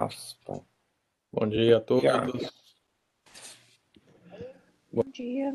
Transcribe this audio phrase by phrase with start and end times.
[0.00, 0.64] Aspa.
[1.30, 2.02] Bom dia a todos.
[4.90, 5.54] Bom dia.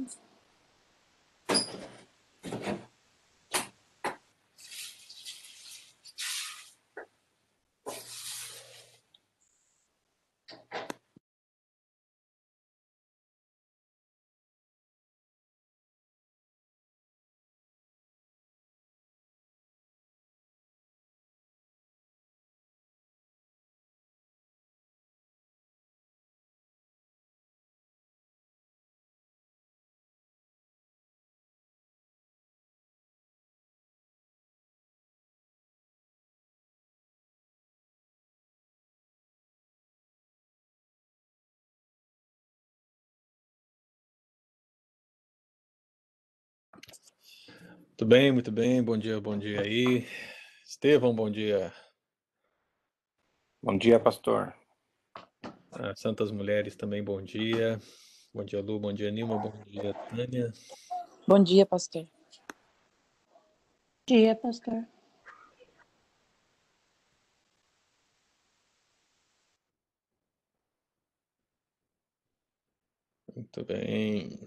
[47.95, 48.83] Muito bem, muito bem.
[48.83, 50.05] Bom dia, bom dia aí.
[50.65, 51.73] Estevão, bom dia.
[53.63, 54.53] Bom dia, pastor.
[55.71, 57.79] Ah, Santas Mulheres também, bom dia.
[58.33, 60.51] Bom dia, Lu, bom dia, Nilma, bom dia, Tânia.
[61.25, 62.03] Bom dia, pastor.
[62.03, 62.11] Bom
[64.05, 64.85] dia, pastor.
[73.33, 74.37] Muito bem.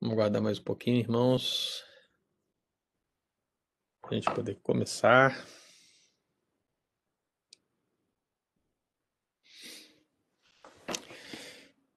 [0.00, 1.84] Vamos aguardar mais um pouquinho, irmãos.
[4.00, 5.44] Para a gente poder começar.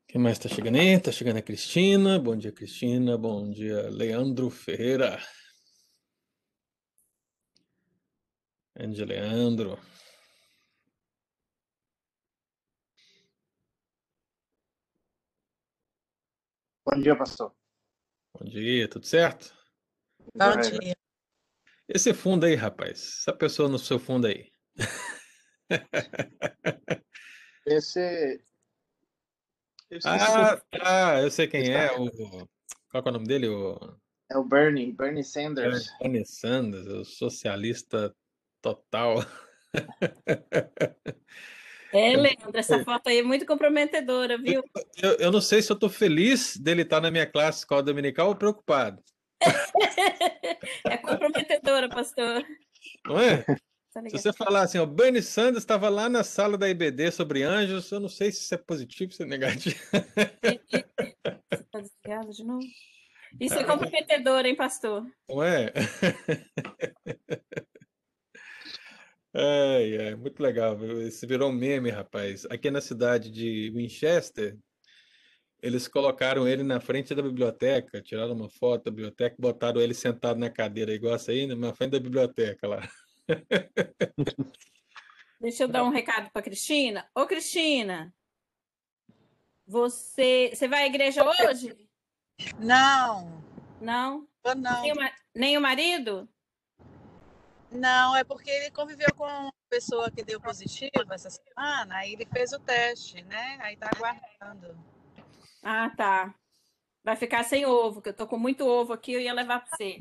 [0.07, 0.95] Quem mais está chegando aí?
[0.95, 2.17] Está chegando a Cristina.
[2.17, 3.17] Bom dia, Cristina.
[3.19, 5.19] Bom dia, Leandro Ferreira.
[8.75, 9.77] Grande Leandro.
[16.83, 17.60] Bom dia, pastor.
[18.33, 19.53] Bom dia, tudo certo?
[20.35, 20.79] Bom Joia.
[20.79, 20.95] dia.
[21.87, 23.19] Esse fundo aí, rapaz.
[23.19, 24.51] Essa pessoa no seu fundo aí.
[27.65, 28.43] Esse.
[29.91, 31.21] Esqueci Ah, tá.
[31.21, 31.91] Eu sei quem é.
[31.99, 32.09] O...
[32.89, 33.49] Qual é o nome dele?
[33.49, 33.77] O
[34.29, 35.87] É o Bernie, Bernie Sanders.
[35.99, 38.15] Bernie Sanders, o socialista
[38.61, 39.15] total.
[41.93, 44.63] É, Leandro, essa foto aí é muito comprometedora, viu?
[45.01, 48.29] Eu, eu não sei se eu tô feliz dele estar na minha classe escola dominical
[48.29, 49.01] ou preocupado,
[50.85, 52.45] É comprometedora, pastor.
[53.05, 53.43] não é?
[53.93, 57.43] Tá Se você falar assim, ó, Bernie Sanders estava lá na sala da IBD sobre
[57.43, 59.75] anjos, eu não sei se isso é positivo ou se é negativo.
[59.91, 62.65] Você tá desligado de novo?
[63.39, 65.05] Isso é comprometedor, hein, pastor?
[65.29, 65.71] Não é?
[69.33, 70.77] Ai, ai, muito legal.
[70.77, 71.01] viu?
[71.01, 72.45] Esse virou um meme, rapaz.
[72.49, 74.57] Aqui na cidade de Winchester,
[75.61, 80.39] eles colocaram ele na frente da biblioteca, tiraram uma foto da biblioteca, botaram ele sentado
[80.39, 82.89] na cadeira, igual essa aí, na frente da biblioteca lá.
[85.39, 87.09] Deixa eu dar um recado para Cristina.
[87.15, 88.13] Ô, Cristina,
[89.65, 91.89] você, você vai à igreja hoje?
[92.59, 93.41] Não,
[93.79, 94.27] Não?
[94.55, 94.81] não.
[94.83, 96.29] Nem o, ma- nem o marido?
[97.71, 102.25] Não, é porque ele conviveu com uma pessoa que deu positivo essa semana, aí ele
[102.25, 103.57] fez o teste, né?
[103.61, 104.77] Aí tá aguardando.
[105.63, 106.35] Ah, tá.
[107.03, 109.75] Vai ficar sem ovo, que eu tô com muito ovo aqui, eu ia levar para
[109.75, 109.99] você.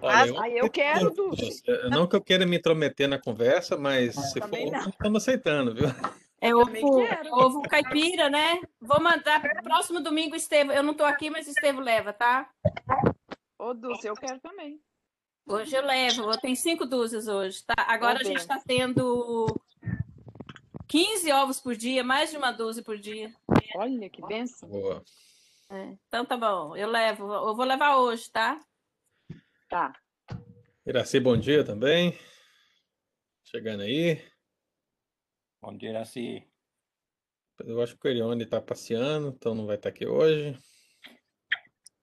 [0.00, 1.62] Olha, eu, Ah, eu quero, Dulce.
[1.66, 4.88] eu- não que eu queira me intrometer na conversa, mas se for, não.
[4.88, 5.86] estamos aceitando, viu?
[6.40, 6.98] É ovo,
[7.32, 8.60] ovo caipira, né?
[8.80, 10.74] Vou mandar próximo domingo, Estevam.
[10.74, 12.50] Eu não tô aqui, mas Estevam leva, tá?
[13.58, 14.78] Ô, Dulce, eu quero também.
[15.46, 17.74] Hoje eu levo, eu tenho cinco dúzias hoje, tá?
[17.86, 19.46] Agora a Ô, gente está tendo
[20.88, 23.30] 15 ovos por dia, mais de uma dúzia por dia.
[23.76, 24.68] Olha que benção.
[24.70, 25.04] Boa.
[25.70, 27.30] É, Então tá bom, eu levo.
[27.30, 28.58] Eu vou levar hoje, tá?
[29.68, 29.92] Tá.
[30.86, 32.18] Iraci, bom dia também.
[33.44, 34.24] Chegando aí.
[35.60, 36.48] Bom dia, Iraci.
[37.60, 40.58] Eu acho que o Erione está passeando, então não vai estar aqui hoje.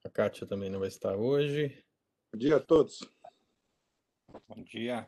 [0.04, 1.84] A Kátia também não vai estar hoje.
[2.32, 3.00] Bom dia a todos.
[4.32, 5.06] Bom dia.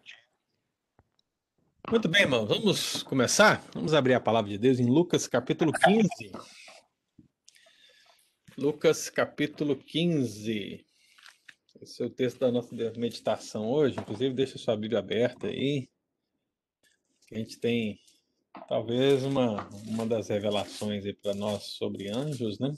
[1.91, 3.65] Muito bem, irmãos, vamos começar?
[3.73, 6.33] Vamos abrir a palavra de Deus em Lucas capítulo 15.
[8.59, 10.85] Lucas capítulo 15.
[11.81, 13.99] Esse é o texto da nossa meditação hoje.
[13.99, 15.89] Inclusive, deixa sua Bíblia aberta aí.
[17.33, 17.99] A gente tem
[18.69, 22.75] talvez uma, uma das revelações aí para nós sobre anjos, né?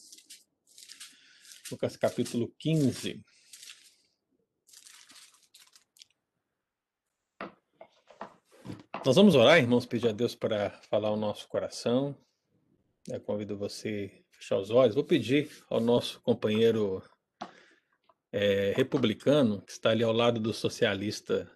[1.73, 3.21] Lucas capítulo 15.
[9.07, 12.13] Nós vamos orar, irmãos, pedir a Deus para falar o nosso coração.
[13.09, 14.97] Eu convido você a fechar os olhos.
[14.97, 17.01] Vou pedir ao nosso companheiro
[18.33, 21.49] é, republicano, que está ali ao lado do socialista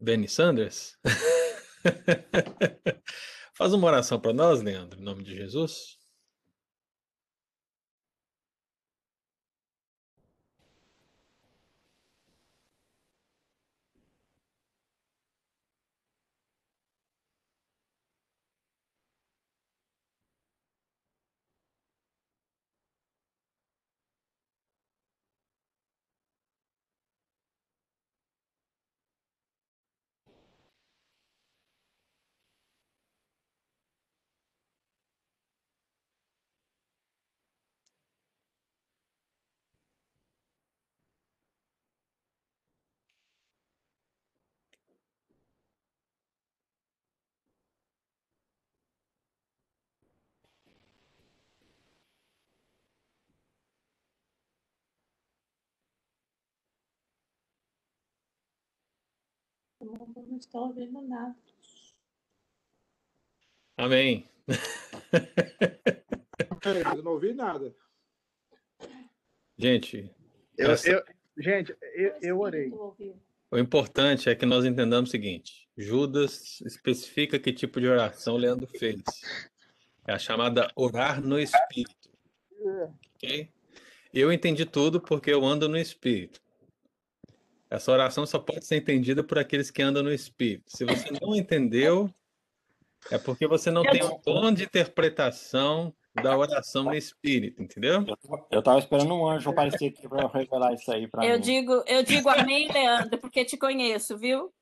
[0.00, 0.98] Bernie Sanders.
[3.54, 5.96] Faz uma oração para nós, Leandro, em nome de Jesus.
[59.80, 61.34] Não estou ouvindo nada.
[63.76, 64.28] Amém.
[64.48, 64.52] É,
[66.98, 67.74] eu não ouvi nada.
[69.56, 70.10] Gente,
[70.56, 71.04] Eu, Essa- eu-
[71.38, 72.70] gente, eu, eu orei.
[73.50, 78.66] o importante é que nós entendamos o seguinte: Judas especifica que tipo de oração Leandro
[78.66, 79.00] fez.
[80.06, 82.10] É a chamada orar no Espírito.
[83.14, 83.50] Ok?
[84.12, 86.40] Eu entendi tudo porque eu ando no Espírito.
[87.70, 90.64] Essa oração só pode ser entendida por aqueles que andam no Espírito.
[90.76, 92.10] Se você não entendeu,
[93.10, 98.04] é porque você não tem o dom de interpretação da oração no Espírito, entendeu?
[98.04, 101.36] Eu, tava- eu tava esperando um anjo aparecer aqui para revelar isso aí para Eu
[101.36, 101.40] mim.
[101.40, 104.52] digo, eu digo amém, Leandro, porque te conheço, viu?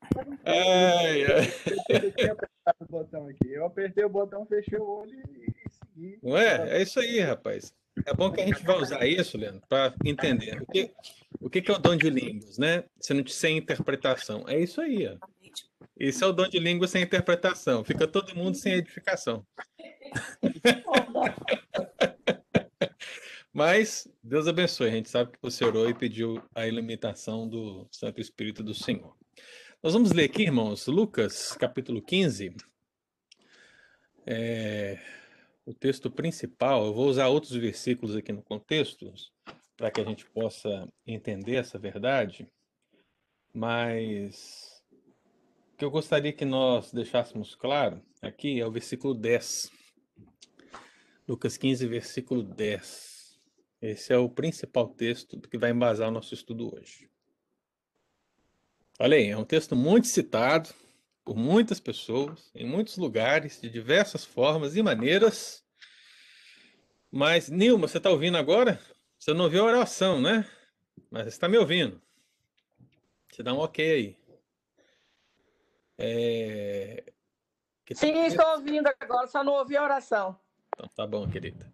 [0.45, 1.53] Ai, ai.
[1.89, 3.51] Eu tinha apertado o botão aqui.
[3.51, 6.19] Eu apertei o botão, fechei o olho e, segui.
[6.21, 6.77] Não é?
[6.77, 7.73] É isso aí, rapaz.
[8.05, 10.61] É bom que a gente vai usar isso, Leandro, para entender.
[10.61, 10.91] O que,
[11.39, 12.83] o que é o dom de línguas, né?
[12.99, 14.45] Se não sem interpretação.
[14.47, 15.17] É isso aí, ó.
[15.99, 17.83] Isso é o dom de língua sem interpretação.
[17.83, 19.45] Fica todo mundo sem edificação.
[23.53, 24.87] Mas Deus abençoe.
[24.87, 29.15] A gente sabe que você orou e pediu a ilimitação do Santo Espírito do Senhor.
[29.83, 32.55] Nós vamos ler aqui, irmãos, Lucas, capítulo 15.
[34.25, 34.99] É,
[35.69, 39.13] o texto principal, eu vou usar outros versículos aqui no contexto,
[39.77, 42.51] para que a gente possa entender essa verdade,
[43.53, 44.83] mas
[45.71, 49.69] o que eu gostaria que nós deixássemos claro aqui é o versículo 10.
[51.27, 53.39] Lucas 15, versículo 10.
[53.79, 57.07] Esse é o principal texto que vai embasar o nosso estudo hoje.
[58.99, 60.69] Olha aí, é um texto muito citado
[61.23, 65.63] por muitas pessoas, em muitos lugares, de diversas formas e maneiras.
[67.11, 68.79] Mas, Nilma, você está ouvindo agora?
[69.17, 70.49] Você não ouviu a oração, né?
[71.11, 72.01] Mas você está me ouvindo.
[73.31, 74.17] Você dá um ok aí.
[75.97, 77.03] É...
[77.85, 80.39] que Sim, talvez- estou ouvindo agora, só não ouvi a oração.
[80.73, 81.71] Então, tá bom, querida.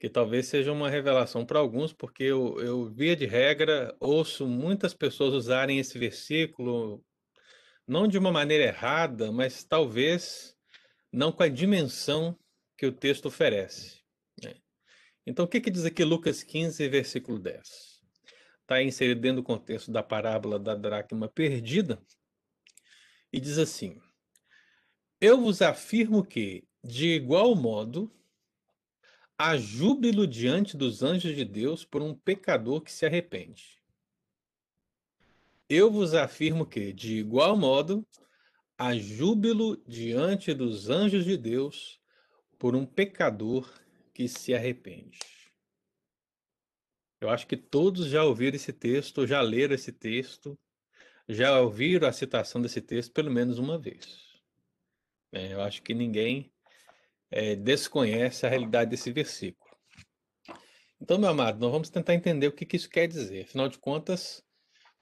[0.00, 4.94] Que talvez seja uma revelação para alguns, porque eu, eu, via de regra, ouço muitas
[4.94, 7.04] pessoas usarem esse versículo,
[7.86, 10.56] não de uma maneira errada, mas talvez
[11.12, 12.38] não com a dimensão
[12.76, 14.02] que o texto oferece.
[14.42, 14.54] né?
[15.26, 17.96] Então, o que, que diz aqui Lucas 15, versículo 10?
[18.62, 22.02] Está inserido dentro do contexto da parábola da dracma perdida,
[23.32, 24.00] e diz assim:
[25.20, 28.10] Eu vos afirmo que, de igual modo,
[29.38, 33.75] há júbilo diante dos anjos de Deus por um pecador que se arrepende.
[35.68, 38.06] Eu vos afirmo que, de igual modo,
[38.78, 42.00] há júbilo diante dos anjos de Deus
[42.56, 43.68] por um pecador
[44.14, 45.18] que se arrepende.
[47.20, 50.56] Eu acho que todos já ouviram esse texto, já leram esse texto,
[51.28, 54.40] já ouviram a citação desse texto pelo menos uma vez.
[55.32, 56.52] É, eu acho que ninguém
[57.28, 59.66] é, desconhece a realidade desse versículo.
[61.00, 63.44] Então, meu amado, nós vamos tentar entender o que, que isso quer dizer.
[63.44, 64.45] Afinal de contas,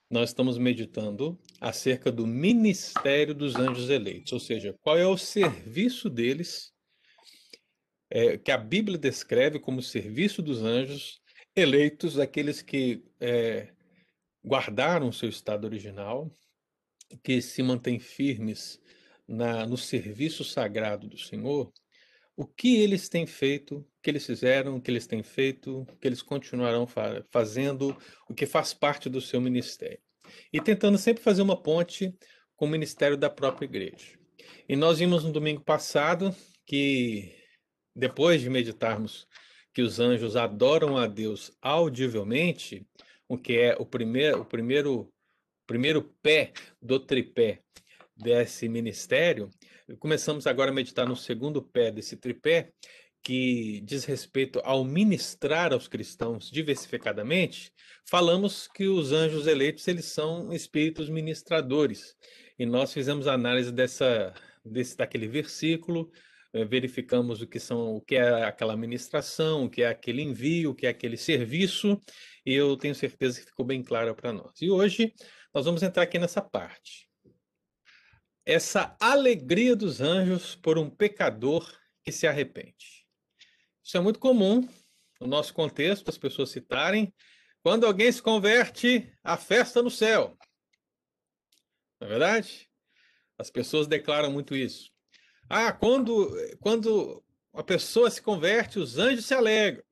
[0.09, 6.09] nós estamos meditando acerca do ministério dos anjos eleitos, ou seja, qual é o serviço
[6.09, 6.73] deles,
[8.09, 11.19] é, que a Bíblia descreve como serviço dos anjos
[11.55, 13.73] eleitos, aqueles que é,
[14.45, 16.31] guardaram seu estado original,
[17.23, 18.79] que se mantêm firmes
[19.27, 21.71] na, no serviço sagrado do Senhor,
[22.35, 25.97] o que eles têm feito, o que eles fizeram, o que eles têm feito, o
[25.97, 27.95] que eles continuarão fa fazendo,
[28.29, 29.99] o que faz parte do seu ministério.
[30.51, 32.13] E tentando sempre fazer uma ponte
[32.55, 34.17] com o ministério da própria igreja.
[34.67, 37.33] E nós vimos no domingo passado que,
[37.95, 39.27] depois de meditarmos
[39.73, 42.85] que os anjos adoram a Deus audivelmente,
[43.27, 45.13] o que é o primeiro, o primeiro,
[45.67, 47.61] primeiro pé do tripé
[48.15, 49.49] desse ministério,
[49.99, 52.71] começamos agora a meditar no segundo pé desse tripé,
[53.25, 57.73] que diz respeito ao ministrar aos cristãos diversificadamente,
[58.05, 62.15] falamos que os anjos eleitos eles são espíritos ministradores.
[62.57, 66.11] E nós fizemos análise dessa desse daquele versículo,
[66.53, 70.71] eh, verificamos o que são o que é aquela ministração, o que é aquele envio,
[70.71, 72.01] o que é aquele serviço,
[72.45, 74.59] e eu tenho certeza que ficou bem claro para nós.
[74.61, 75.13] E hoje
[75.53, 77.07] nós vamos entrar aqui nessa parte.
[78.45, 81.71] Essa alegria dos anjos por um pecador
[82.03, 83.05] que se arrepende.
[83.83, 84.67] Isso é muito comum
[85.19, 87.13] no nosso contexto, as pessoas citarem
[87.65, 90.37] quando alguém se converte, a festa no céu.
[91.99, 92.69] Não é verdade?
[93.39, 94.91] As pessoas declaram muito isso.
[95.49, 99.83] Ah, quando, quando a pessoa se converte, os anjos se alegram.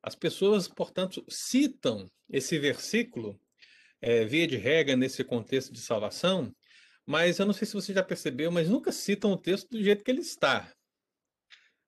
[0.00, 3.40] As pessoas, portanto, citam esse versículo,
[4.00, 6.54] é, via de regra, nesse contexto de salvação,
[7.08, 10.04] mas eu não sei se você já percebeu, mas nunca citam o texto do jeito
[10.04, 10.70] que ele está.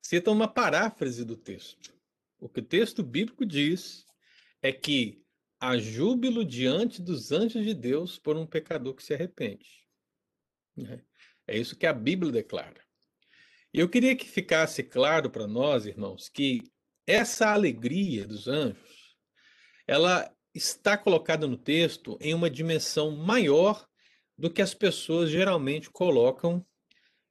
[0.01, 1.95] Citam uma paráfrase do texto.
[2.39, 4.07] O que o texto bíblico diz
[4.63, 5.23] é que
[5.61, 9.87] há júbilo diante dos anjos de Deus por um pecador que se arrepende.
[10.75, 11.05] Né?
[11.47, 12.83] É isso que a Bíblia declara.
[13.75, 16.63] E eu queria que ficasse claro para nós, irmãos, que
[17.07, 19.15] essa alegria dos anjos,
[19.87, 23.87] ela está colocada no texto em uma dimensão maior
[24.41, 26.65] do que as pessoas geralmente colocam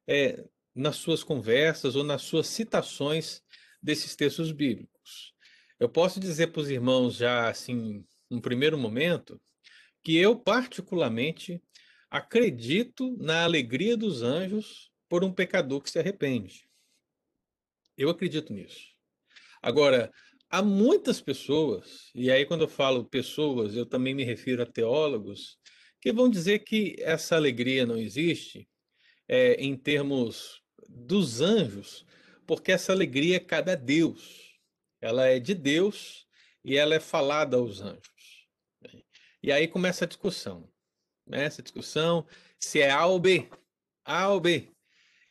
[0.07, 3.41] é, nas suas conversas ou nas suas citações
[3.81, 5.33] desses textos bíblicos.
[5.79, 9.41] Eu posso dizer para os irmãos já assim, num primeiro momento,
[10.03, 11.59] que eu particularmente
[12.11, 16.69] acredito na alegria dos anjos por um pecador que se arrepende.
[17.97, 18.87] Eu acredito nisso.
[19.63, 20.11] Agora,
[20.47, 25.58] há muitas pessoas, e aí quando eu falo pessoas, eu também me refiro a teólogos,
[26.01, 28.69] que vão dizer que essa alegria não existe
[29.27, 32.05] é, em termos dos anjos,
[32.47, 34.57] porque essa alegria cabe a Deus.
[35.01, 36.27] Ela é de Deus
[36.63, 38.47] e ela é falada aos anjos.
[39.41, 40.69] E aí começa a discussão
[41.29, 42.25] né, essa discussão,
[42.59, 43.47] se é A ou B.
[44.03, 44.67] A ou B.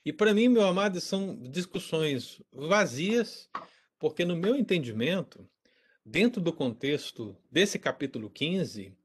[0.05, 3.51] E para mim, meu amado, são discussões vazias,
[3.99, 5.47] porque no meu entendimento,
[6.05, 8.97] dentro do contexto desse capítulo 15,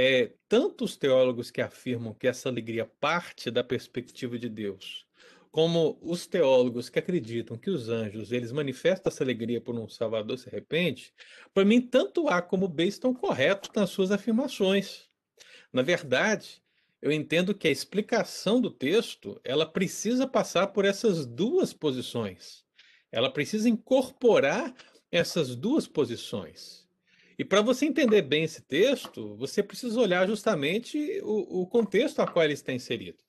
[0.00, 5.04] é, tanto os teólogos que afirmam que essa alegria parte da perspectiva de Deus,
[5.50, 10.38] como os teólogos que acreditam que os anjos eles manifestam essa alegria por um Salvador
[10.38, 11.12] se arrepende,
[11.52, 15.10] para mim tanto A como B estão corretos nas suas afirmações.
[15.72, 16.62] Na verdade,
[17.02, 22.64] eu entendo que a explicação do texto, ela precisa passar por essas duas posições.
[23.10, 24.72] Ela precisa incorporar
[25.10, 26.87] essas duas posições.
[27.38, 32.26] E para você entender bem esse texto, você precisa olhar justamente o, o contexto a
[32.26, 33.22] qual ele está inserido.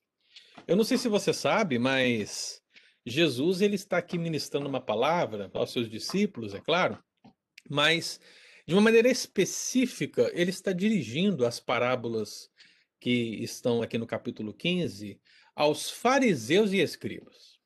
[0.68, 2.60] Eu não sei se você sabe, mas
[3.06, 6.98] Jesus ele está aqui ministrando uma palavra aos seus discípulos, é claro,
[7.70, 8.20] mas
[8.68, 12.50] de uma maneira específica, ele está dirigindo as parábolas
[13.00, 15.20] que estão aqui no capítulo 15
[15.56, 17.60] aos fariseus e escribas.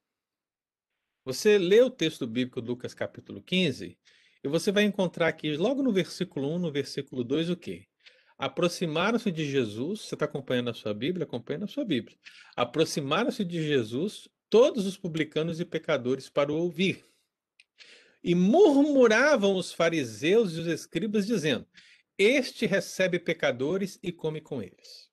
[1.25, 3.97] Você lê o texto bíblico Lucas capítulo 15
[4.43, 7.87] e você vai encontrar aqui, logo no versículo 1, no versículo 2, o quê?
[8.37, 11.23] Aproximaram-se de Jesus, você está acompanhando a sua Bíblia?
[11.23, 12.17] Acompanhando a sua Bíblia.
[12.55, 17.05] Aproximaram-se de Jesus todos os publicanos e pecadores para o ouvir.
[18.21, 21.65] E murmuravam os fariseus e os escribas, dizendo:
[22.17, 25.09] Este recebe pecadores e come com eles.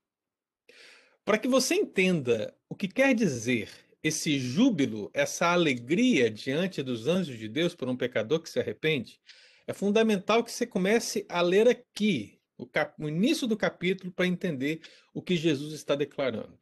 [1.25, 3.71] Para que você entenda o que quer dizer
[4.03, 9.21] esse júbilo, essa alegria diante dos anjos de Deus por um pecador que se arrepende,
[9.67, 12.95] é fundamental que você comece a ler aqui o, cap...
[13.03, 14.81] o início do capítulo para entender
[15.15, 16.59] o que Jesus está declarando.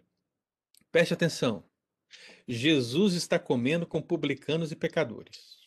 [0.90, 1.64] Preste atenção.
[2.46, 5.58] Jesus está comendo com publicanos e pecadores.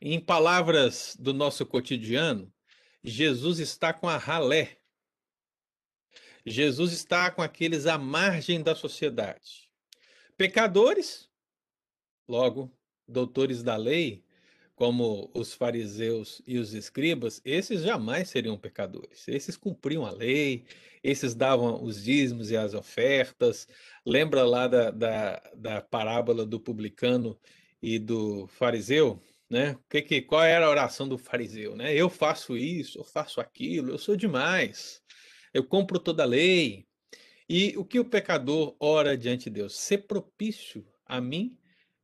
[0.00, 2.52] Em palavras do nosso cotidiano,
[3.02, 4.78] Jesus está com a ralé.
[6.44, 9.67] Jesus está com aqueles à margem da sociedade.
[10.38, 11.28] Pecadores,
[12.26, 12.72] logo,
[13.06, 14.24] doutores da lei,
[14.74, 19.28] como os fariseus e os escribas, esses jamais seriam pecadores.
[19.28, 20.64] Esses cumpriam a lei,
[21.02, 23.68] esses davam os dízimos e as ofertas.
[24.06, 27.38] Lembra lá da, da, da parábola do publicano
[27.82, 29.20] e do fariseu?
[29.50, 29.78] né?
[29.88, 31.94] Que, que, qual era a oração do fariseu, né?
[31.94, 35.02] Eu faço isso, eu faço aquilo, eu sou demais,
[35.54, 36.86] eu compro toda a lei.
[37.48, 39.78] E o que o pecador ora diante de Deus?
[39.78, 41.58] Ser propício a mim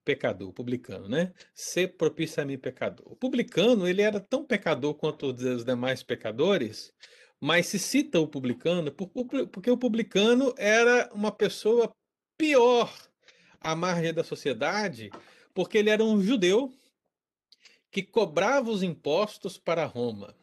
[0.05, 1.33] pecador, publicano, né?
[1.55, 3.11] Ser propício a mim, pecador.
[3.11, 6.93] O publicano, ele era tão pecador quanto os demais pecadores,
[7.41, 11.95] mas se cita o publicano porque o publicano era uma pessoa
[12.37, 12.93] pior
[13.61, 15.11] à margem da sociedade,
[15.55, 16.73] porque ele era um judeu
[17.91, 20.37] que cobrava os impostos para Roma.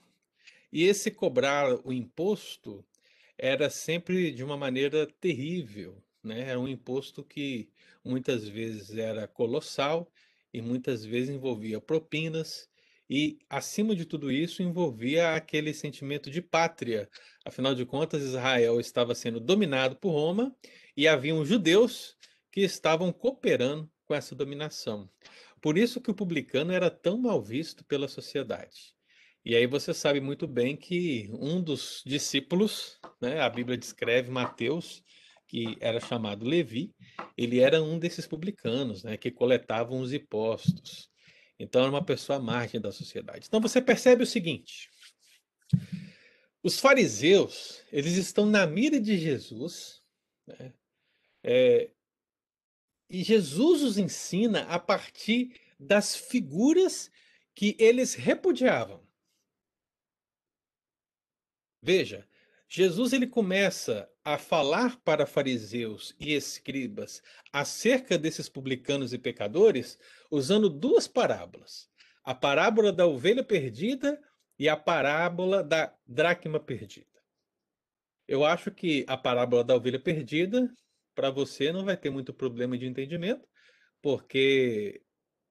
[0.71, 2.85] E esse cobrar o imposto
[3.41, 6.41] era sempre de uma maneira terrível, né?
[6.41, 7.71] Era um imposto que
[8.05, 10.11] muitas vezes era colossal
[10.53, 12.69] e muitas vezes envolvia propinas
[13.09, 17.09] e, acima de tudo isso, envolvia aquele sentimento de pátria.
[17.43, 20.55] Afinal de contas, Israel estava sendo dominado por Roma
[20.95, 22.15] e haviam judeus
[22.51, 25.09] que estavam cooperando com essa dominação.
[25.59, 28.95] Por isso que o publicano era tão mal visto pela sociedade.
[29.43, 35.03] E aí você sabe muito bem que um dos discípulos, né, a Bíblia descreve Mateus,
[35.47, 36.93] que era chamado Levi,
[37.35, 41.09] ele era um desses publicanos, né, que coletavam os impostos.
[41.59, 43.45] Então era uma pessoa à margem da sociedade.
[43.47, 44.89] Então você percebe o seguinte:
[46.61, 50.01] os fariseus eles estão na mira de Jesus,
[50.45, 50.73] né,
[51.43, 51.89] é,
[53.09, 57.09] e Jesus os ensina a partir das figuras
[57.55, 59.05] que eles repudiavam.
[61.81, 62.27] Veja,
[62.69, 69.97] Jesus ele começa a falar para fariseus e escribas acerca desses publicanos e pecadores
[70.29, 71.89] usando duas parábolas:
[72.23, 74.21] a parábola da ovelha perdida
[74.59, 77.07] e a parábola da dracma perdida.
[78.27, 80.71] Eu acho que a parábola da ovelha perdida
[81.15, 83.45] para você não vai ter muito problema de entendimento,
[84.01, 85.01] porque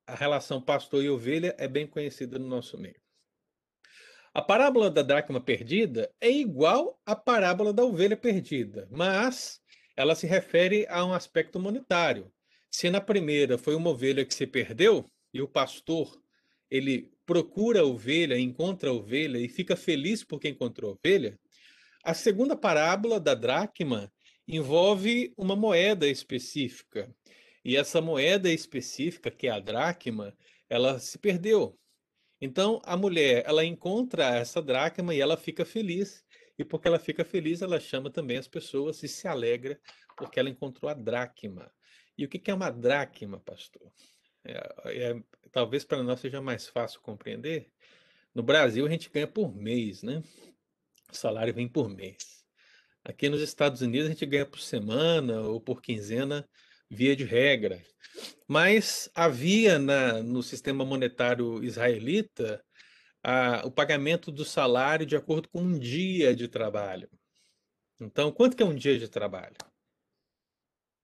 [0.06, 2.99] a relação pastor e ovelha é bem conhecida no nosso meio.
[4.32, 9.60] A parábola da dracma perdida é igual à parábola da ovelha perdida, mas
[9.96, 12.32] ela se refere a um aspecto monetário.
[12.70, 16.16] Se na primeira foi uma ovelha que se perdeu e o pastor
[16.70, 21.36] ele procura a ovelha, encontra a ovelha e fica feliz porque encontrou a ovelha,
[22.04, 24.12] a segunda parábola da dracma
[24.46, 27.12] envolve uma moeda específica.
[27.64, 30.32] E essa moeda específica, que é a dracma,
[30.68, 31.76] ela se perdeu.
[32.40, 36.24] Então a mulher, ela encontra essa dracma e ela fica feliz.
[36.58, 39.80] E porque ela fica feliz, ela chama também as pessoas e se alegra
[40.16, 41.72] porque ela encontrou a dracma.
[42.16, 43.90] E o que é uma dracma, pastor?
[44.44, 47.70] É, é, talvez para nós seja mais fácil compreender.
[48.34, 50.22] No Brasil, a gente ganha por mês, né?
[51.10, 52.44] O salário vem por mês.
[53.02, 56.46] Aqui nos Estados Unidos a gente ganha por semana ou por quinzena,
[56.90, 57.82] via de regra.
[58.48, 62.62] Mas havia na, no sistema monetário israelita
[63.22, 67.08] a, o pagamento do salário de acordo com um dia de trabalho.
[68.00, 69.56] Então, quanto que é um dia de trabalho?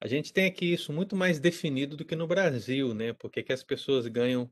[0.01, 3.13] A gente tem aqui isso muito mais definido do que no Brasil, né?
[3.13, 4.51] Porque que as pessoas ganham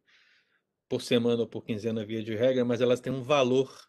[0.89, 3.89] por semana ou por quinzena via de regra, mas elas têm um valor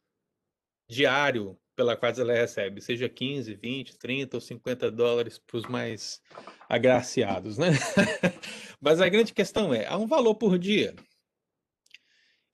[0.89, 6.21] diário pela qual ela recebe, seja 15, 20, 30 ou 50 dólares para os mais
[6.69, 7.69] agraciados, né?
[8.79, 10.95] Mas a grande questão é, há um valor por dia.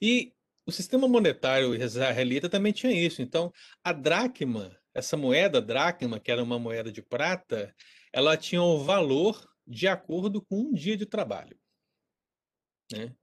[0.01, 0.34] E
[0.65, 3.21] o sistema monetário israelita também tinha isso.
[3.21, 3.53] Então,
[3.84, 7.73] a dracma, essa moeda dracma, que era uma moeda de prata,
[8.12, 11.57] ela tinha o valor de acordo com um dia de trabalho.
[12.91, 13.15] Né?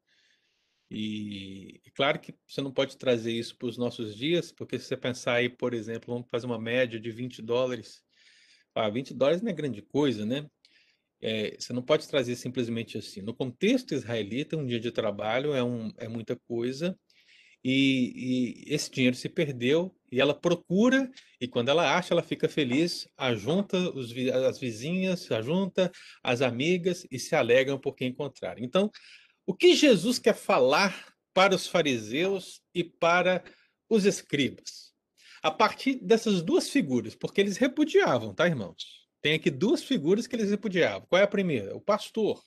[0.90, 4.96] E claro que você não pode trazer isso para os nossos dias, porque se você
[4.96, 8.02] pensar aí, por exemplo, vamos fazer uma média de 20 dólares,
[8.74, 10.48] ah, 20 dólares não é grande coisa, né?
[11.20, 13.20] É, você não pode trazer simplesmente assim.
[13.22, 16.96] No contexto israelita, um dia de trabalho é, um, é muita coisa,
[17.64, 22.48] e, e, esse dinheiro se perdeu, e ela procura, e quando ela acha, ela fica
[22.48, 24.14] feliz, ajunta os,
[24.46, 25.90] as vizinhas, ajunta
[26.22, 28.62] as amigas e se alegram porque encontraram.
[28.62, 28.90] Então,
[29.48, 33.42] o que Jesus quer falar para os fariseus e para
[33.88, 34.92] os escribas?
[35.42, 39.08] A partir dessas duas figuras, porque eles repudiavam, tá, irmãos?
[39.22, 41.08] Tem aqui duas figuras que eles repudiavam.
[41.08, 41.74] Qual é a primeira?
[41.74, 42.44] O pastor.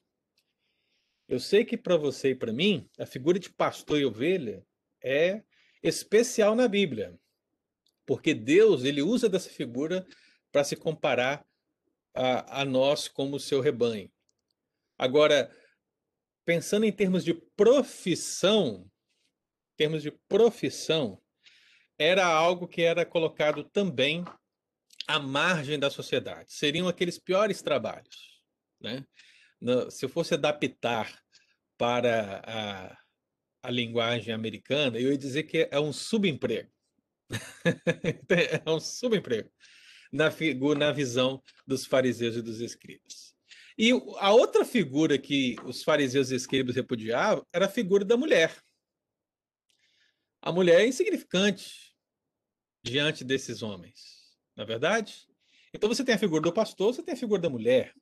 [1.28, 4.64] Eu sei que para você e para mim, a figura de pastor e ovelha
[5.04, 5.42] é
[5.82, 7.20] especial na Bíblia,
[8.06, 10.06] porque Deus ele usa dessa figura
[10.52, 11.44] para se comparar
[12.14, 14.12] a, a nós como seu rebanho.
[15.00, 15.50] Agora,
[16.46, 18.90] pensando em termos de profissão,
[19.78, 21.22] termos de profissão,
[21.98, 24.26] era algo que era colocado também
[25.08, 26.54] à margem da sociedade.
[26.54, 28.42] Seriam aqueles piores trabalhos,
[28.80, 29.06] né?
[29.90, 31.22] Se eu fosse adaptar
[31.78, 32.98] para a,
[33.64, 36.72] a linguagem americana, eu ia dizer que é um subemprego.
[38.66, 39.50] é um subemprego
[40.12, 40.30] na,
[40.78, 43.31] na visão dos fariseus e dos escribas.
[43.78, 48.56] E a outra figura que os fariseus e escribas repudiavam era a figura da mulher.
[50.42, 51.96] A mulher é insignificante
[52.84, 55.28] diante desses homens, na é verdade?
[55.74, 57.94] Então você tem a figura do pastor, você tem a figura da mulher.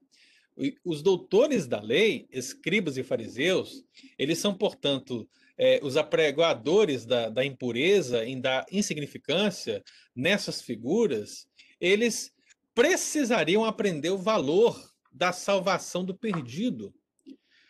[0.84, 3.84] Os doutores da lei, escribas e fariseus,
[4.18, 9.84] eles são, portanto, é, os apregoadores da, da impureza e da insignificância
[10.16, 11.48] nessas figuras,
[11.80, 12.32] eles
[12.74, 14.78] precisariam aprender o valor
[15.12, 16.94] da salvação do perdido.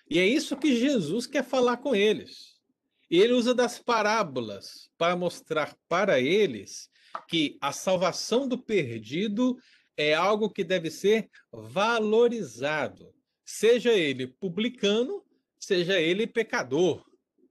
[0.10, 2.60] E é isso que Jesus quer falar com eles.
[3.10, 6.90] Ele usa das parábolas para mostrar para eles
[7.28, 9.58] que a salvação do perdido
[9.98, 15.26] é algo que deve ser valorizado, seja ele publicano,
[15.60, 17.04] seja ele pecador,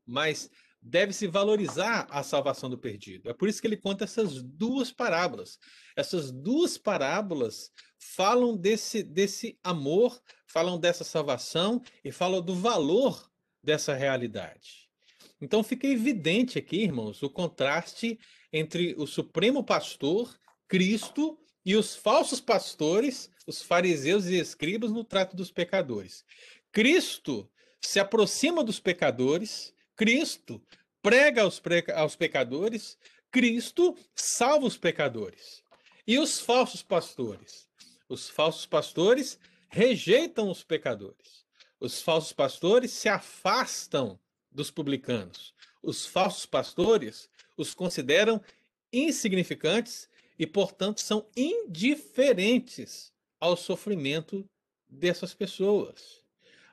[0.07, 3.29] mas deve-se valorizar a salvação do perdido.
[3.29, 5.59] É por isso que ele conta essas duas parábolas.
[5.97, 13.31] Essas duas parábolas falam desse, desse amor, falam dessa salvação e falam do valor
[13.63, 14.89] dessa realidade.
[15.41, 18.19] Então fica evidente aqui, irmãos, o contraste
[18.53, 20.37] entre o supremo pastor,
[20.67, 26.25] Cristo, e os falsos pastores, os fariseus e escribas, no trato dos pecadores.
[26.73, 27.47] Cristo
[27.81, 30.63] se aproxima dos pecadores, Cristo
[31.03, 31.61] prega aos,
[31.97, 32.97] aos pecadores,
[33.33, 35.61] Cristo salva os pecadores.
[36.07, 37.69] E os falsos pastores?
[38.09, 41.45] Os falsos pastores rejeitam os pecadores.
[41.81, 44.19] Os falsos pastores se afastam
[44.53, 45.53] dos publicanos.
[45.83, 48.41] Os falsos pastores os consideram
[48.93, 50.09] insignificantes
[50.39, 54.49] e, portanto, são indiferentes ao sofrimento
[54.89, 56.23] dessas pessoas.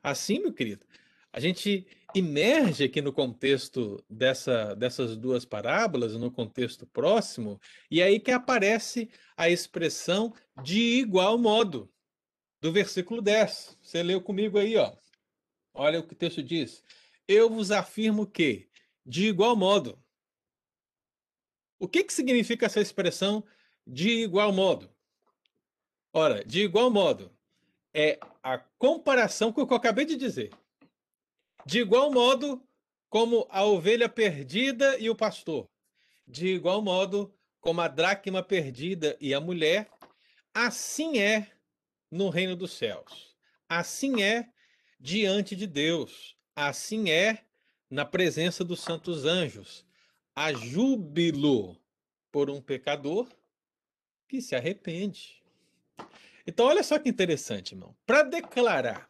[0.04, 0.86] Assim, meu querido,
[1.34, 7.60] a gente emerge aqui no contexto dessa, dessas duas parábolas, no contexto próximo,
[7.92, 11.92] e aí que aparece a expressão de igual modo,
[12.62, 13.78] do versículo 10.
[13.82, 14.96] Você leu comigo aí, ó.
[15.74, 16.82] Olha o que o texto diz.
[17.28, 18.70] Eu vos afirmo que,
[19.06, 20.02] de igual modo.
[21.78, 23.44] O que, que significa essa expressão
[23.86, 24.90] de igual modo?
[26.14, 27.30] Ora, de igual modo
[27.94, 30.50] é a comparação com o que eu acabei de dizer.
[31.66, 32.64] De igual modo
[33.10, 35.68] como a ovelha perdida e o pastor.
[36.28, 39.90] De igual modo como a dracma perdida e a mulher,
[40.54, 41.52] assim é
[42.12, 43.36] no reino dos céus.
[43.68, 44.48] Assim é
[45.00, 46.38] diante de Deus.
[46.56, 47.44] Assim é
[47.90, 49.86] na presença dos santos anjos.
[50.36, 51.82] Há júbilo
[52.32, 53.28] por um pecador
[54.28, 55.42] que se arrepende.
[56.46, 57.96] Então, olha só que interessante, irmão.
[58.06, 59.10] Para declarar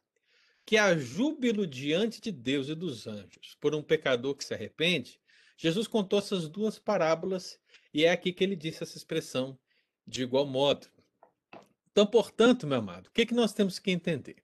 [0.65, 5.19] que há júbilo diante de Deus e dos anjos por um pecador que se arrepende,
[5.57, 7.59] Jesus contou essas duas parábolas
[7.93, 9.57] e é aqui que ele disse essa expressão
[10.05, 10.87] de igual modo.
[11.91, 14.37] Então, portanto, meu amado, o que, é que nós temos que entender?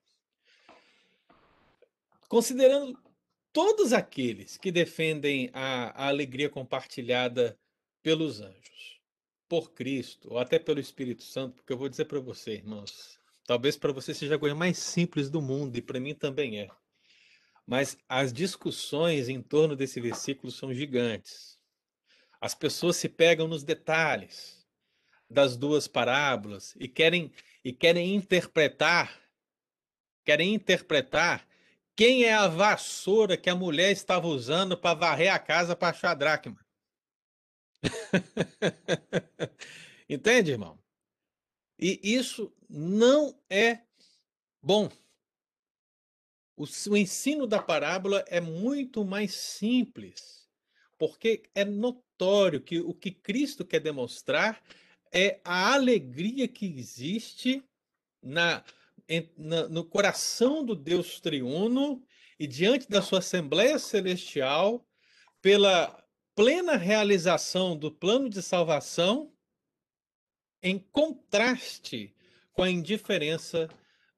[2.28, 2.98] Considerando
[3.52, 7.58] todos aqueles que defendem a, a alegria compartilhada
[8.02, 9.00] pelos anjos,
[9.48, 13.20] por Cristo, ou até pelo Espírito Santo, porque eu vou dizer para você, irmãos,
[13.52, 16.70] Talvez para você seja a coisa mais simples do mundo, e para mim também é.
[17.66, 21.58] Mas as discussões em torno desse versículo são gigantes.
[22.40, 24.66] As pessoas se pegam nos detalhes
[25.28, 27.30] das duas parábolas e querem
[27.62, 29.20] e querem interpretar
[30.24, 31.46] querem interpretar
[31.94, 36.14] quem é a vassoura que a mulher estava usando para varrer a casa para achar
[36.14, 36.56] dracma.
[40.08, 40.81] Entende, irmão?
[41.84, 43.80] E isso não é
[44.62, 44.88] bom.
[46.56, 50.48] O, o ensino da parábola é muito mais simples,
[50.96, 54.62] porque é notório que o que Cristo quer demonstrar
[55.10, 57.60] é a alegria que existe
[58.22, 58.62] na,
[59.36, 62.00] na, no coração do Deus triuno
[62.38, 64.86] e diante da sua Assembleia Celestial,
[65.40, 66.00] pela
[66.36, 69.32] plena realização do plano de salvação
[70.62, 72.14] em contraste
[72.52, 73.68] com a indiferença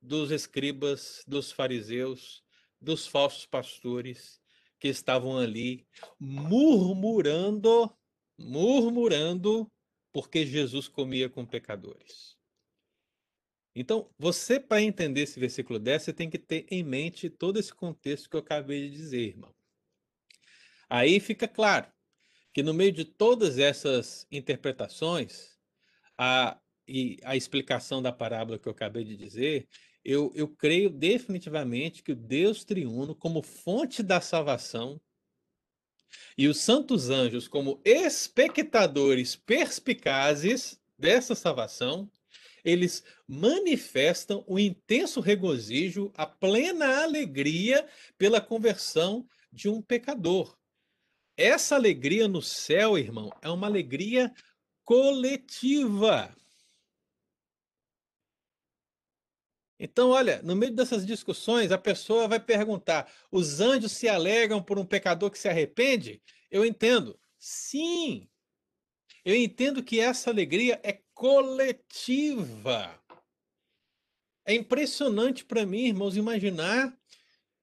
[0.00, 2.42] dos escribas, dos fariseus,
[2.80, 4.40] dos falsos pastores
[4.78, 5.86] que estavam ali
[6.20, 7.90] murmurando,
[8.38, 9.70] murmurando,
[10.12, 12.36] porque Jesus comia com pecadores.
[13.74, 17.74] Então, você, para entender esse versículo 10, você tem que ter em mente todo esse
[17.74, 19.52] contexto que eu acabei de dizer, irmão.
[20.88, 21.90] Aí fica claro
[22.52, 25.53] que no meio de todas essas interpretações,
[26.18, 29.68] a, e a explicação da parábola que eu acabei de dizer,
[30.04, 35.00] eu, eu creio definitivamente que o Deus triuno, como fonte da salvação,
[36.36, 42.10] e os santos anjos, como espectadores perspicazes dessa salvação,
[42.64, 50.56] eles manifestam o intenso regozijo, a plena alegria pela conversão de um pecador.
[51.36, 54.32] Essa alegria no céu, irmão, é uma alegria
[54.84, 56.34] coletiva.
[59.78, 64.78] Então, olha, no meio dessas discussões, a pessoa vai perguntar: os anjos se alegram por
[64.78, 66.22] um pecador que se arrepende?
[66.50, 67.18] Eu entendo.
[67.38, 68.28] Sim.
[69.24, 72.98] Eu entendo que essa alegria é coletiva.
[74.46, 76.96] É impressionante para mim, irmãos, imaginar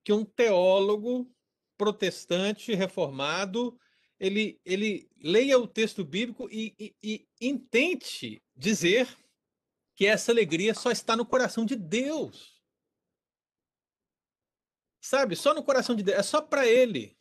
[0.03, 1.31] que um teólogo
[1.77, 3.79] protestante reformado
[4.19, 9.07] ele, ele leia o texto bíblico e, e, e intente dizer
[9.95, 12.61] que essa alegria só está no coração de Deus.
[14.99, 15.35] Sabe?
[15.35, 16.17] Só no coração de Deus.
[16.17, 17.17] É só para ele.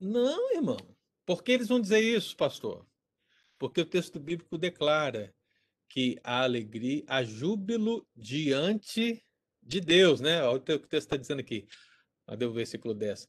[0.00, 0.76] Não, irmão.
[1.24, 2.86] Por que eles vão dizer isso, pastor?
[3.58, 5.34] Porque o texto bíblico declara
[5.88, 9.24] que a alegria, a júbilo diante
[9.62, 10.42] de Deus, né?
[10.42, 11.66] Olha o que o texto está dizendo aqui.
[12.26, 13.28] Cadê o versículo 10?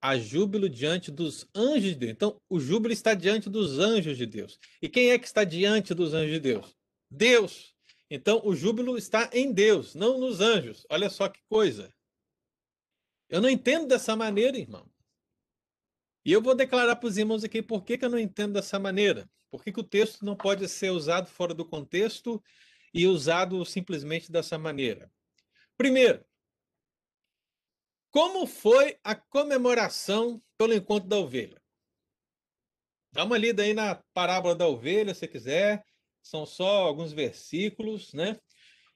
[0.00, 2.12] A júbilo diante dos anjos de Deus.
[2.12, 4.58] Então, o júbilo está diante dos anjos de Deus.
[4.80, 6.76] E quem é que está diante dos anjos de Deus?
[7.10, 7.74] Deus.
[8.10, 10.86] Então, o júbilo está em Deus, não nos anjos.
[10.90, 11.92] Olha só que coisa.
[13.28, 14.88] Eu não entendo dessa maneira, irmão.
[16.24, 18.78] E eu vou declarar para os irmãos aqui por que, que eu não entendo dessa
[18.78, 19.30] maneira.
[19.48, 22.42] Por que, que o texto não pode ser usado fora do contexto
[22.92, 25.10] e usado simplesmente dessa maneira?
[25.76, 26.24] Primeiro,
[28.16, 31.62] como foi a comemoração pelo encontro da ovelha?
[33.12, 35.84] Dá uma lida aí na parábola da ovelha, se quiser
[36.22, 38.40] são só alguns versículos, né?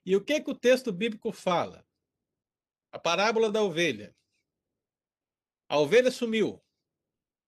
[0.06, 1.87] E o que que o texto bíblico fala?
[2.90, 4.16] A parábola da ovelha.
[5.68, 6.59] A ovelha sumiu.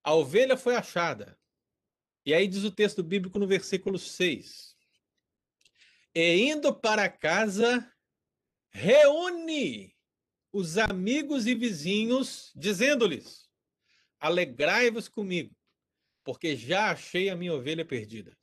[0.04, 1.40] A ovelha foi achada.
[2.26, 4.76] E aí diz o texto bíblico no versículo 6.
[6.14, 7.90] E indo para casa,
[8.70, 9.96] reúne
[10.52, 13.50] os amigos e vizinhos, dizendo-lhes:
[14.20, 15.56] Alegrai-vos comigo,
[16.22, 18.36] porque já achei a minha ovelha perdida.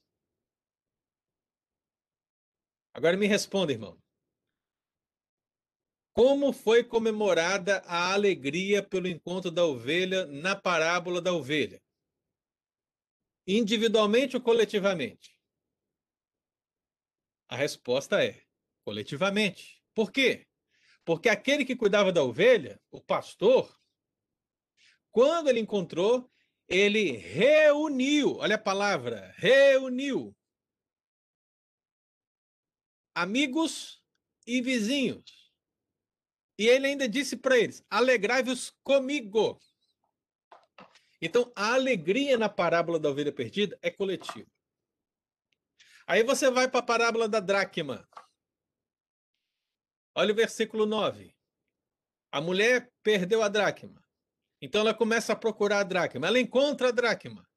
[2.93, 4.01] Agora me responda, irmão.
[6.11, 11.81] Como foi comemorada a alegria pelo encontro da ovelha na parábola da ovelha?
[13.47, 15.39] Individualmente ou coletivamente?
[17.47, 18.43] A resposta é
[18.83, 19.81] coletivamente.
[19.93, 20.48] Por quê?
[21.09, 23.75] Porque aquele que cuidava da ovelha, o pastor,
[25.09, 26.31] quando ele encontrou,
[26.67, 30.37] ele reuniu, olha a palavra, reuniu
[33.15, 34.03] amigos
[34.45, 35.51] e vizinhos.
[36.59, 39.59] E ele ainda disse para eles: alegrai-vos comigo.
[41.19, 44.47] Então, a alegria na parábola da ovelha perdida é coletiva.
[46.05, 48.07] Aí você vai para a parábola da dracma.
[50.19, 51.33] Olha o versículo 9.
[52.29, 54.05] A mulher perdeu a dracma.
[54.61, 56.27] Então ela começa a procurar a dracma.
[56.27, 57.49] Ela encontra a dracma.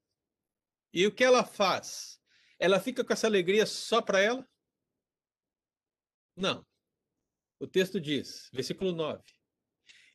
[0.93, 2.21] E o que ela faz?
[2.57, 4.49] Ela fica com essa alegria só para ela?
[6.37, 6.65] Não.
[7.59, 9.21] O texto diz, versículo 9: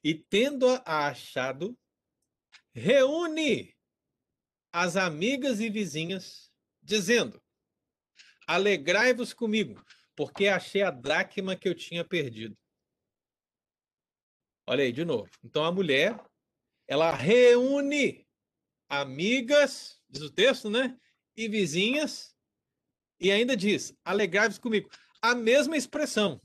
[0.02, 1.78] E tendo-a achado,
[2.72, 3.76] reúne
[4.72, 6.50] as amigas e vizinhas,
[6.82, 7.44] dizendo:
[8.46, 9.84] Alegrai-vos comigo,
[10.18, 12.59] porque achei a dracma que eu tinha perdido.
[14.66, 15.31] Olha aí, de novo.
[15.44, 16.20] Então a mulher,
[16.88, 18.26] ela reúne
[18.88, 20.98] amigas, diz o texto, né?
[21.37, 22.37] E vizinhas,
[23.20, 24.90] e ainda diz: Alegrai-vos comigo
[25.22, 26.42] a mesma expressão.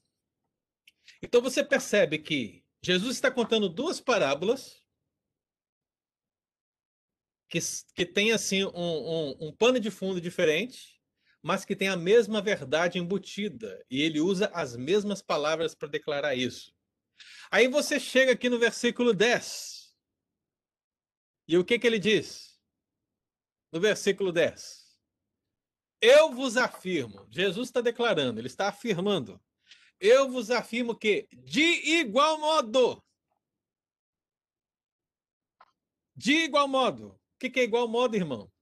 [1.19, 4.85] Então você percebe que Jesus está contando duas parábolas
[7.49, 7.57] que,
[7.95, 10.92] que tem assim um, um, um pano de fundo diferente,
[11.43, 13.85] mas que tem a mesma verdade embutida.
[13.91, 16.73] E ele usa as mesmas palavras para declarar isso.
[17.51, 19.93] Aí você chega aqui no versículo 10.
[21.45, 22.57] E o que, que ele diz?
[23.73, 24.83] No versículo 10.
[26.01, 29.41] Eu vos afirmo, Jesus está declarando, ele está afirmando.
[29.99, 31.61] Eu vos afirmo que, de
[31.99, 33.01] igual modo,
[36.15, 38.52] de igual modo, o que, que é igual modo, irmão?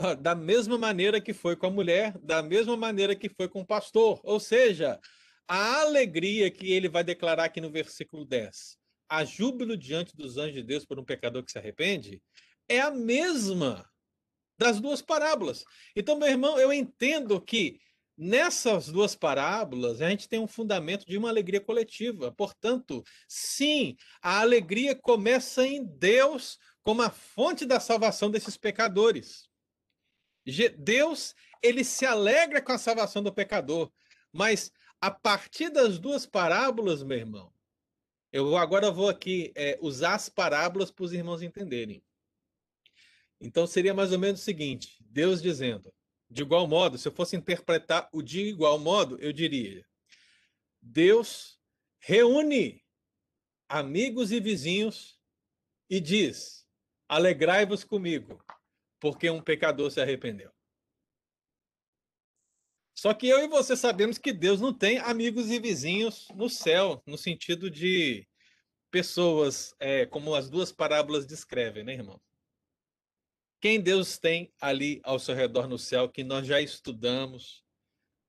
[0.20, 3.66] Da mesma maneira que foi com a mulher, da mesma maneira que foi com o
[3.66, 4.20] pastor.
[4.24, 4.98] Ou seja,
[5.46, 8.76] a alegria que ele vai declarar aqui no versículo 10,
[9.08, 12.22] a júbilo diante dos anjos de Deus por um pecador que se arrepende,
[12.68, 13.84] é a mesma
[14.58, 15.64] das duas parábolas.
[15.96, 17.80] Então, meu irmão, eu entendo que
[18.16, 22.30] nessas duas parábolas a gente tem um fundamento de uma alegria coletiva.
[22.30, 29.49] Portanto, sim, a alegria começa em Deus como a fonte da salvação desses pecadores.
[30.76, 33.90] Deus ele se alegra com a salvação do pecador.
[34.32, 37.52] Mas a partir das duas parábolas, meu irmão,
[38.32, 42.02] eu agora vou aqui é, usar as parábolas para os irmãos entenderem.
[43.40, 45.92] Então seria mais ou menos o seguinte: Deus dizendo,
[46.28, 49.84] de igual modo, se eu fosse interpretar o de igual modo, eu diria:
[50.80, 51.58] Deus
[51.98, 52.84] reúne
[53.68, 55.18] amigos e vizinhos
[55.88, 56.66] e diz:
[57.08, 58.44] Alegrai-vos comigo,
[59.00, 60.52] porque um pecador se arrependeu.
[62.94, 67.02] Só que eu e você sabemos que Deus não tem amigos e vizinhos no céu,
[67.06, 68.28] no sentido de
[68.90, 72.20] pessoas, é, como as duas parábolas descrevem, né, irmão?
[73.60, 77.64] Quem Deus tem ali ao seu redor no céu, que nós já estudamos,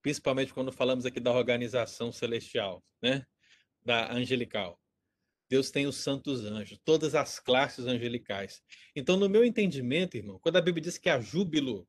[0.01, 3.25] principalmente quando falamos aqui da organização celestial, né?
[3.83, 4.80] Da angelical.
[5.51, 8.63] Deus tem os santos anjos, todas as classes angelicais.
[8.95, 11.85] Então, no meu entendimento, irmão, quando a Bíblia diz que há júbilo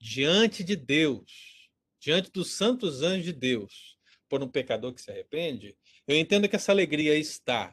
[0.00, 3.96] diante de Deus, diante dos santos anjos de Deus,
[4.28, 7.72] por um pecador que se arrepende, eu entendo que essa alegria está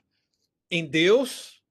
[0.70, 1.64] em Deus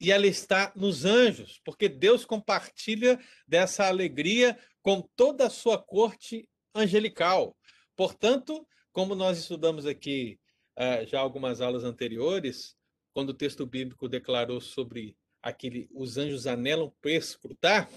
[0.00, 6.48] e ela está nos anjos, porque Deus compartilha dessa alegria com toda a sua corte
[6.72, 7.58] angelical.
[7.96, 10.38] Portanto, como nós estudamos aqui
[10.80, 12.74] uh, já algumas aulas anteriores,
[13.12, 17.88] quando o texto bíblico declarou sobre aquele os anjos anelam para escutar,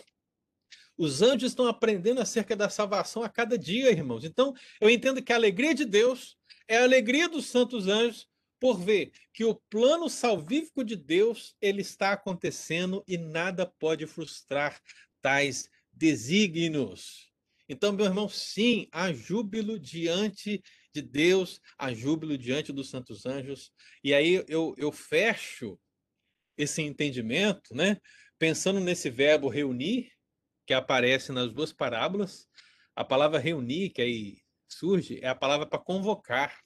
[0.98, 4.24] os anjos estão aprendendo acerca da salvação a cada dia, irmãos.
[4.24, 8.28] Então, eu entendo que a alegria de Deus é a alegria dos santos anjos
[8.60, 14.80] por ver que o plano salvífico de Deus ele está acontecendo e nada pode frustrar
[15.22, 17.32] tais desígnios.
[17.68, 20.62] Então, meu irmão, sim, há júbilo diante
[20.94, 23.74] de Deus, há júbilo diante dos santos anjos.
[24.04, 25.80] E aí eu, eu fecho
[26.58, 28.00] esse entendimento, né?
[28.38, 30.12] Pensando nesse verbo reunir,
[30.66, 32.48] que aparece nas duas parábolas.
[32.96, 36.62] A palavra reunir, que aí surge, é a palavra para convocar.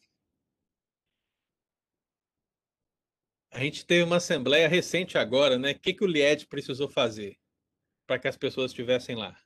[3.50, 5.72] A gente teve uma assembleia recente agora, né?
[5.72, 7.40] O que, que o Lied precisou fazer
[8.06, 9.38] para que as pessoas estivessem lá?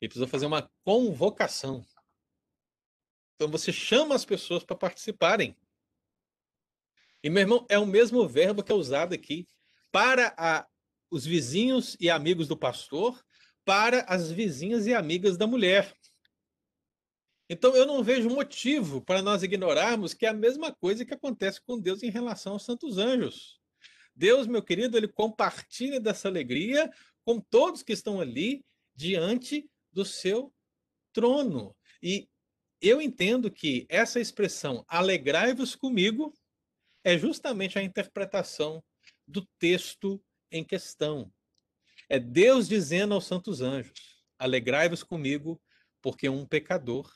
[0.00, 1.86] Ele precisou fazer uma convocação.
[3.42, 5.56] Então você chama as pessoas para participarem.
[7.24, 9.48] E, meu irmão, é o mesmo verbo que é usado aqui
[9.90, 10.64] para a,
[11.10, 13.20] os vizinhos e amigos do pastor,
[13.64, 15.92] para as vizinhas e amigas da mulher.
[17.50, 21.60] Então eu não vejo motivo para nós ignorarmos que é a mesma coisa que acontece
[21.60, 23.60] com Deus em relação aos santos anjos.
[24.14, 26.88] Deus, meu querido, ele compartilha dessa alegria
[27.24, 30.54] com todos que estão ali diante do seu
[31.12, 31.74] trono.
[32.00, 32.28] E
[32.82, 36.34] eu entendo que essa expressão alegrai-vos comigo
[37.04, 38.82] é justamente a interpretação
[39.26, 41.32] do texto em questão.
[42.08, 45.62] É Deus dizendo aos santos anjos: alegrai-vos comigo,
[46.02, 47.10] porque um pecador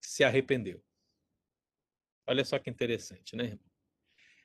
[0.00, 0.84] se arrependeu.
[2.26, 3.70] Olha só que interessante, né, irmão?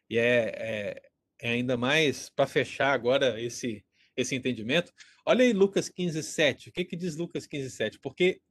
[0.09, 4.91] E é, é, é ainda mais para fechar agora esse, esse entendimento.
[5.25, 6.69] Olha aí Lucas 15, 7.
[6.69, 7.99] O que, que diz Lucas 15, 7?
[7.99, 8.41] Porque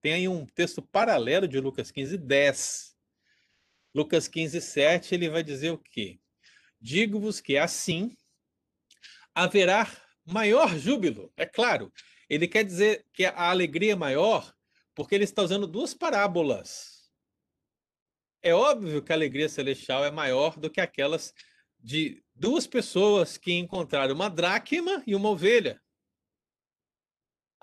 [0.00, 2.96] tem aí um texto paralelo de Lucas 15, 10.
[3.94, 6.18] Lucas 15, 7, ele vai dizer o quê?
[6.80, 8.16] Digo-vos que assim
[9.34, 9.90] haverá
[10.24, 11.32] maior júbilo.
[11.36, 11.92] É claro,
[12.28, 14.54] ele quer dizer que a alegria maior
[14.96, 17.12] porque ele está usando duas parábolas.
[18.42, 21.34] É óbvio que a alegria celestial é maior do que aquelas
[21.78, 25.80] de duas pessoas que encontraram uma dracma e uma ovelha.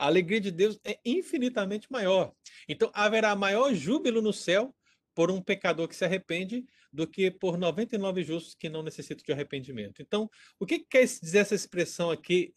[0.03, 2.35] A alegria de Deus é infinitamente maior.
[2.67, 4.75] Então haverá maior júbilo no céu
[5.15, 9.31] por um pecador que se arrepende do que por 99 justos que não necessitam de
[9.31, 10.01] arrependimento.
[10.01, 10.29] Então,
[10.59, 12.53] o que quer dizer essa expressão aqui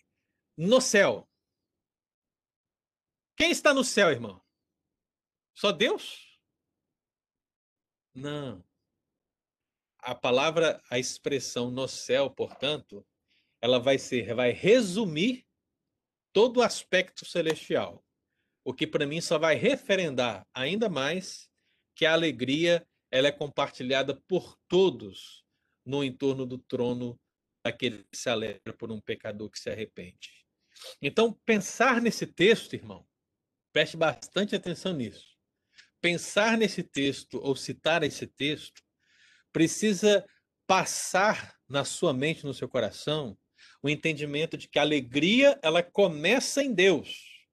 [0.56, 1.30] no céu?
[3.36, 4.42] Quem está no céu, irmão?
[5.54, 6.40] Só Deus?
[8.12, 8.64] Não.
[10.00, 13.06] A palavra, a expressão no céu, portanto,
[13.60, 15.45] ela vai ser, vai resumir
[16.36, 18.04] todo o aspecto celestial.
[18.62, 21.48] O que para mim só vai referendar ainda mais
[21.94, 25.42] que a alegria ela é compartilhada por todos
[25.82, 27.18] no entorno do trono
[27.64, 30.44] daquele que se alegra por um pecador que se arrepende.
[31.00, 33.08] Então, pensar nesse texto, irmão,
[33.72, 35.36] preste bastante atenção nisso
[36.06, 38.80] pensar nesse texto ou citar esse texto
[39.52, 40.24] precisa
[40.64, 43.36] passar na sua mente, no seu coração,
[43.82, 47.44] o entendimento de que a alegria ela começa em Deus.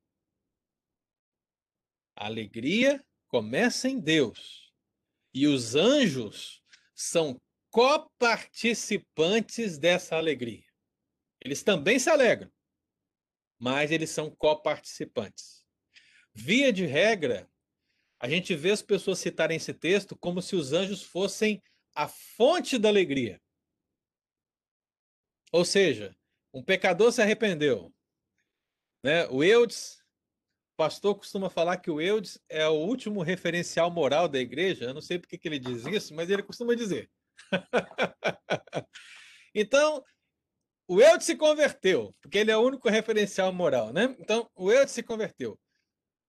[2.15, 4.71] A alegria começa em Deus.
[5.33, 6.61] E os anjos
[6.93, 10.63] são coparticipantes dessa alegria.
[11.41, 12.51] Eles também se alegram,
[13.59, 15.63] mas eles são coparticipantes.
[16.35, 17.49] via de regra,
[18.19, 21.61] a gente vê as pessoas citarem esse texto como se os anjos fossem
[21.93, 23.41] a fonte da alegria.
[25.53, 26.15] Ou seja,
[26.51, 27.93] um pecador se arrependeu.
[29.03, 29.27] Né?
[29.27, 29.99] O Eudes,
[30.73, 34.85] o pastor costuma falar que o Eudes é o último referencial moral da igreja.
[34.85, 37.07] Eu não sei porque que ele diz isso, mas ele costuma dizer.
[39.53, 40.03] então,
[40.87, 44.15] o Eudes se converteu, porque ele é o único referencial moral, né?
[44.19, 45.59] Então, o Eudes se converteu.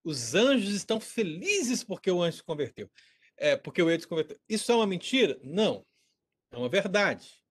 [0.05, 2.91] Os anjos estão felizes porque o anjo se converteu.
[3.39, 4.39] É, porque o Eudes se converteu.
[4.47, 5.41] Isso é uma mentira?
[5.43, 5.83] Não.
[6.53, 7.43] É uma verdade.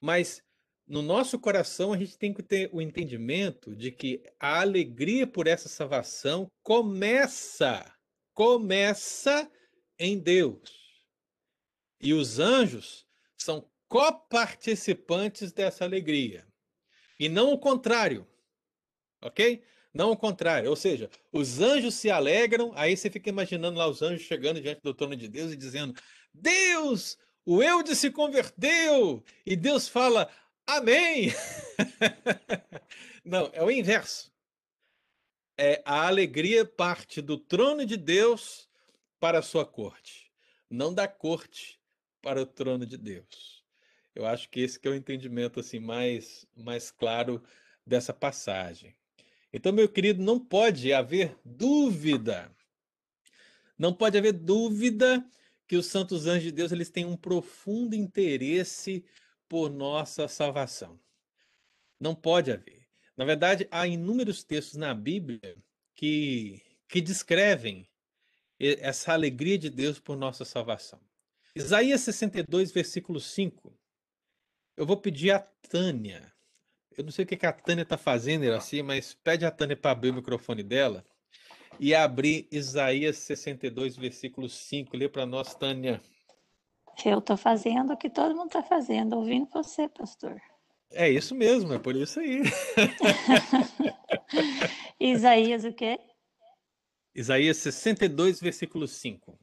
[0.00, 0.42] Mas
[0.86, 5.46] no nosso coração a gente tem que ter o entendimento de que a alegria por
[5.46, 7.92] essa salvação começa,
[8.32, 9.50] começa
[9.98, 10.86] em Deus.
[12.00, 13.04] E os anjos
[13.36, 16.46] são coparticipantes dessa alegria.
[17.18, 18.26] E não o contrário.
[19.22, 19.62] OK?
[19.92, 20.68] Não o contrário.
[20.70, 24.82] Ou seja, os anjos se alegram, aí você fica imaginando lá os anjos chegando diante
[24.82, 25.98] do trono de Deus e dizendo:
[26.32, 29.24] Deus, o Eude se converteu.
[29.44, 30.30] E Deus fala:
[30.66, 31.28] Amém!
[33.24, 34.32] Não, é o inverso.
[35.56, 38.68] É a alegria parte do trono de Deus
[39.20, 40.30] para a sua corte,
[40.68, 41.80] não da corte
[42.20, 43.64] para o trono de Deus.
[44.14, 47.42] Eu acho que esse que é o entendimento assim mais mais claro
[47.86, 48.94] dessa passagem.
[49.52, 52.54] Então, meu querido, não pode haver dúvida.
[53.78, 55.24] Não pode haver dúvida
[55.66, 59.04] que os santos anjos de Deus eles têm um profundo interesse
[59.48, 60.98] por nossa salvação.
[61.98, 62.86] Não pode haver.
[63.16, 65.56] Na verdade, há inúmeros textos na Bíblia
[65.94, 67.88] que, que descrevem
[68.58, 71.00] essa alegria de Deus por nossa salvação.
[71.54, 73.74] Isaías 62, versículo 5.
[74.76, 76.32] Eu vou pedir a Tânia.
[76.96, 79.90] Eu não sei o que a Tânia está fazendo, assim, mas pede a Tânia para
[79.90, 81.04] abrir o microfone dela
[81.78, 84.96] e abrir Isaías 62, versículo 5.
[84.96, 86.00] Lê para nós, Tânia.
[87.04, 90.40] Eu estou fazendo o que todo mundo está fazendo, ouvindo você, pastor.
[90.90, 92.42] É isso mesmo, é por isso aí.
[94.98, 96.00] Isaías o quê?
[97.14, 99.38] Isaías 62, versículo 5.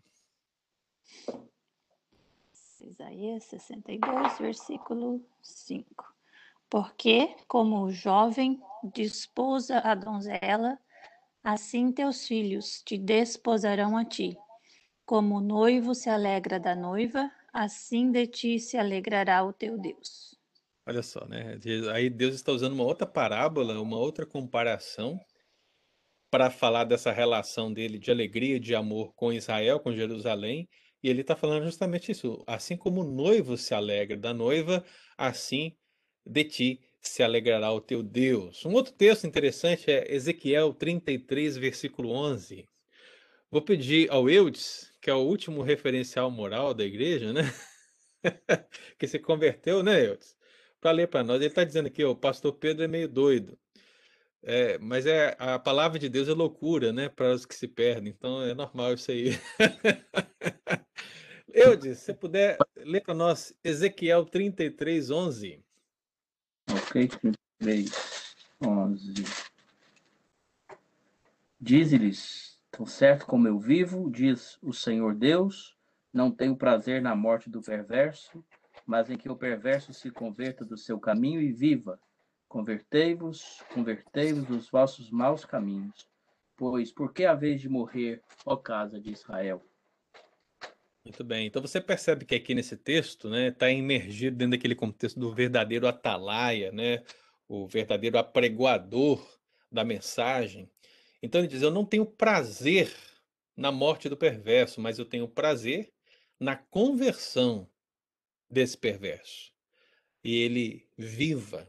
[2.82, 6.14] Isaías 62, versículo 5.
[6.70, 10.80] Porque, como o jovem desposa a donzela,
[11.43, 14.38] assim teus filhos te desposarão a ti.
[15.06, 20.36] Como o noivo se alegra da noiva, assim de ti se alegrará o teu Deus.
[20.86, 21.58] Olha só, né?
[21.93, 25.18] Aí Deus está usando uma outra parábola, uma outra comparação
[26.30, 30.68] para falar dessa relação dele de alegria, de amor com Israel, com Jerusalém,
[31.01, 32.43] e ele está falando justamente isso.
[32.47, 34.84] Assim como o noivo se alegra da noiva,
[35.18, 35.78] assim
[36.26, 38.66] de ti se alegrará o teu Deus.
[38.66, 42.66] Um outro texto interessante é Ezequiel 33, versículo 11.
[43.51, 47.41] Vou pedir ao Eudes, que é o último referencial moral da igreja, né?
[48.97, 50.34] que se converteu, né, Eudes?
[50.80, 51.36] Para ler para nós.
[51.36, 53.60] Ele está dizendo aqui, o pastor Pedro é meio doido.
[54.41, 57.10] É, mas é a palavra de Deus é loucura, né?
[57.10, 58.14] Para os que se perdem.
[58.18, 59.32] Então é normal isso aí.
[61.54, 65.62] Eudes, se puder ler para nós Ezequiel 33, 11.
[66.72, 67.10] Ok,
[67.60, 67.91] 33,
[68.62, 69.14] 11.
[71.60, 75.78] Diz-lhes Tão certo como eu vivo, diz o Senhor Deus,
[76.12, 78.44] não tenho prazer na morte do perverso,
[78.84, 82.00] mas em que o perverso se converta do seu caminho e viva.
[82.50, 86.10] Convertei-vos, convertei-vos dos vossos maus caminhos.
[86.58, 89.64] Pois por que a vez de morrer, ó casa de Israel?
[91.06, 91.46] Muito bem.
[91.46, 95.88] Então você percebe que aqui nesse texto, né, está imergido dentro daquele contexto do verdadeiro
[95.88, 97.04] atalaia, né,
[97.48, 99.24] o verdadeiro apregoador
[99.72, 100.73] da mensagem.
[101.24, 102.94] Então ele diz: Eu não tenho prazer
[103.56, 105.90] na morte do perverso, mas eu tenho prazer
[106.38, 107.66] na conversão
[108.50, 109.54] desse perverso.
[110.22, 111.66] E ele viva.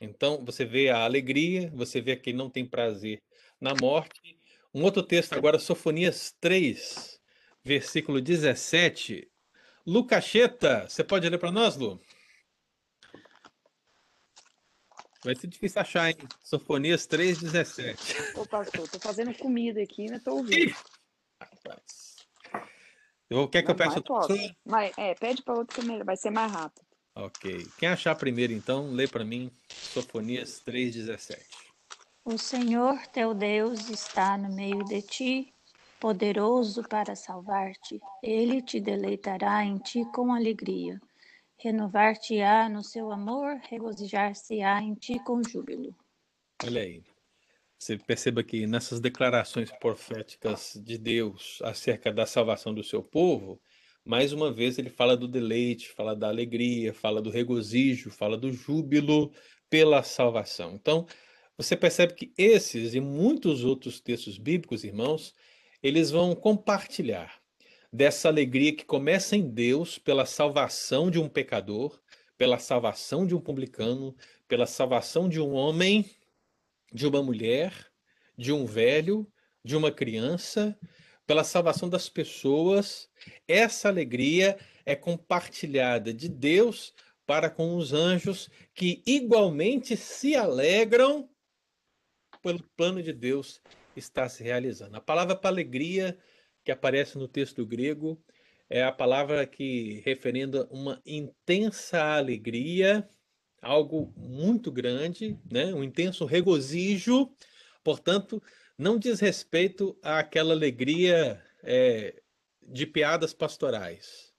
[0.00, 3.22] Então você vê a alegria, você vê que não tem prazer
[3.60, 4.36] na morte.
[4.74, 7.20] Um outro texto agora, Sofonias 3,
[7.62, 9.30] versículo 17.
[9.86, 12.00] Lucacheta, você pode ler para nós, Lu?
[15.24, 16.16] Vai ser difícil achar, hein?
[16.42, 18.36] Sofonias 3,17.
[18.36, 20.74] Ô, pastor, tô fazendo comida aqui, mas tô ouvindo.
[21.40, 22.16] Rapaz.
[23.30, 24.36] Eu, quer que eu peça outro?
[24.64, 26.84] Mas, é, pede para outro que melhor, vai ser mais rápido.
[27.14, 27.66] Ok.
[27.78, 31.38] Quem achar primeiro, então, lê para mim Sofonias 3,17.
[32.24, 35.54] O Senhor teu Deus está no meio de ti,
[36.00, 38.00] poderoso para salvar-te.
[38.22, 41.00] Ele te deleitará em ti com alegria
[41.62, 45.94] Renovar-te-á no seu amor, regozijar-se-á em ti com júbilo.
[46.64, 47.04] Olha aí.
[47.78, 53.60] Você perceba que nessas declarações proféticas de Deus acerca da salvação do seu povo,
[54.04, 58.52] mais uma vez ele fala do deleite, fala da alegria, fala do regozijo, fala do
[58.52, 59.32] júbilo
[59.68, 60.74] pela salvação.
[60.74, 61.06] Então,
[61.56, 65.34] você percebe que esses e muitos outros textos bíblicos, irmãos,
[65.82, 67.41] eles vão compartilhar
[67.92, 72.00] dessa alegria que começa em Deus pela salvação de um pecador,
[72.38, 74.16] pela salvação de um publicano,
[74.48, 76.10] pela salvação de um homem,
[76.92, 77.72] de uma mulher,
[78.36, 79.30] de um velho,
[79.62, 80.78] de uma criança,
[81.26, 83.10] pela salvação das pessoas.
[83.46, 86.94] Essa alegria é compartilhada de Deus
[87.26, 91.28] para com os anjos que igualmente se alegram
[92.42, 93.60] pelo plano de Deus
[93.94, 94.96] está se realizando.
[94.96, 96.18] A palavra para alegria
[96.64, 98.22] que aparece no texto grego
[98.68, 103.06] é a palavra que referindo uma intensa alegria,
[103.60, 105.66] algo muito grande, né?
[105.74, 107.30] um intenso regozijo,
[107.84, 108.42] portanto,
[108.78, 112.22] não diz respeito àquela alegria é,
[112.62, 114.32] de piadas pastorais,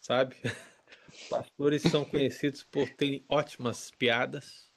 [0.00, 0.36] sabe?
[1.28, 4.69] Pastores são conhecidos por terem ótimas piadas,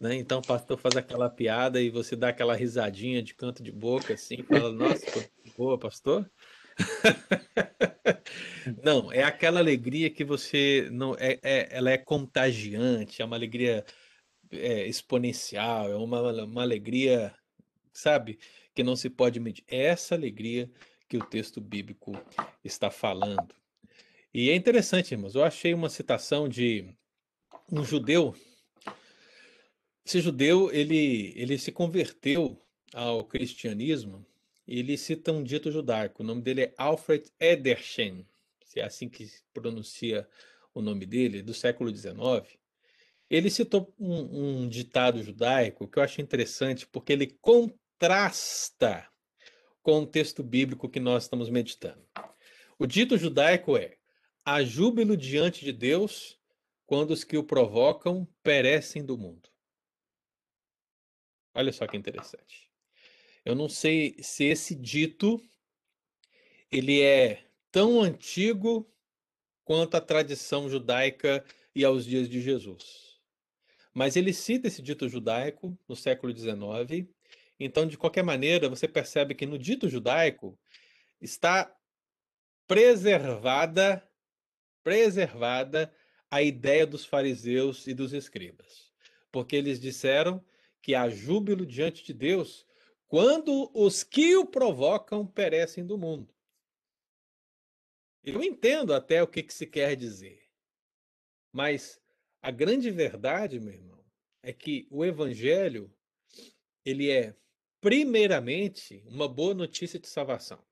[0.00, 0.14] né?
[0.16, 4.14] Então o pastor faz aquela piada e você dá aquela risadinha de canto de boca
[4.14, 6.30] assim, fala, nossa, boa, pastor.
[8.84, 13.84] não, é aquela alegria que você não é, é ela é contagiante, é uma alegria
[14.50, 17.34] é, exponencial, é uma, uma alegria,
[17.92, 18.38] sabe,
[18.74, 19.64] que não se pode medir.
[19.66, 20.70] É essa alegria
[21.08, 22.12] que o texto bíblico
[22.62, 23.54] está falando.
[24.34, 26.94] E é interessante, irmãos, eu achei uma citação de
[27.72, 28.34] um judeu
[30.06, 32.58] esse judeu, ele, ele se converteu
[32.94, 34.24] ao cristianismo
[34.66, 36.22] ele cita um dito judaico.
[36.22, 38.26] O nome dele é Alfred Edersheim,
[38.64, 40.28] se é assim que se pronuncia
[40.74, 42.58] o nome dele, do século XIX.
[43.30, 49.06] Ele citou um, um ditado judaico que eu acho interessante porque ele contrasta
[49.82, 52.04] com o texto bíblico que nós estamos meditando.
[52.78, 53.96] O dito judaico é:
[54.44, 56.38] há júbilo diante de Deus
[56.84, 59.48] quando os que o provocam perecem do mundo.
[61.56, 62.70] Olha só que interessante.
[63.44, 65.40] Eu não sei se esse dito
[66.70, 68.86] ele é tão antigo
[69.64, 71.44] quanto a tradição judaica
[71.74, 73.18] e aos dias de Jesus.
[73.94, 77.08] Mas ele cita esse dito judaico no século XIX.
[77.58, 80.58] Então, de qualquer maneira, você percebe que no dito judaico
[81.20, 81.74] está
[82.66, 84.06] preservada
[84.82, 85.92] preservada
[86.30, 88.92] a ideia dos fariseus e dos escribas.
[89.32, 90.44] Porque eles disseram
[90.86, 92.64] que há júbilo diante de Deus
[93.08, 96.32] quando os que o provocam perecem do mundo.
[98.22, 100.48] Eu entendo até o que, que se quer dizer,
[101.50, 102.00] mas
[102.40, 104.04] a grande verdade, meu irmão,
[104.44, 105.92] é que o evangelho
[106.84, 107.34] ele é
[107.80, 110.64] primeiramente uma boa notícia de salvação.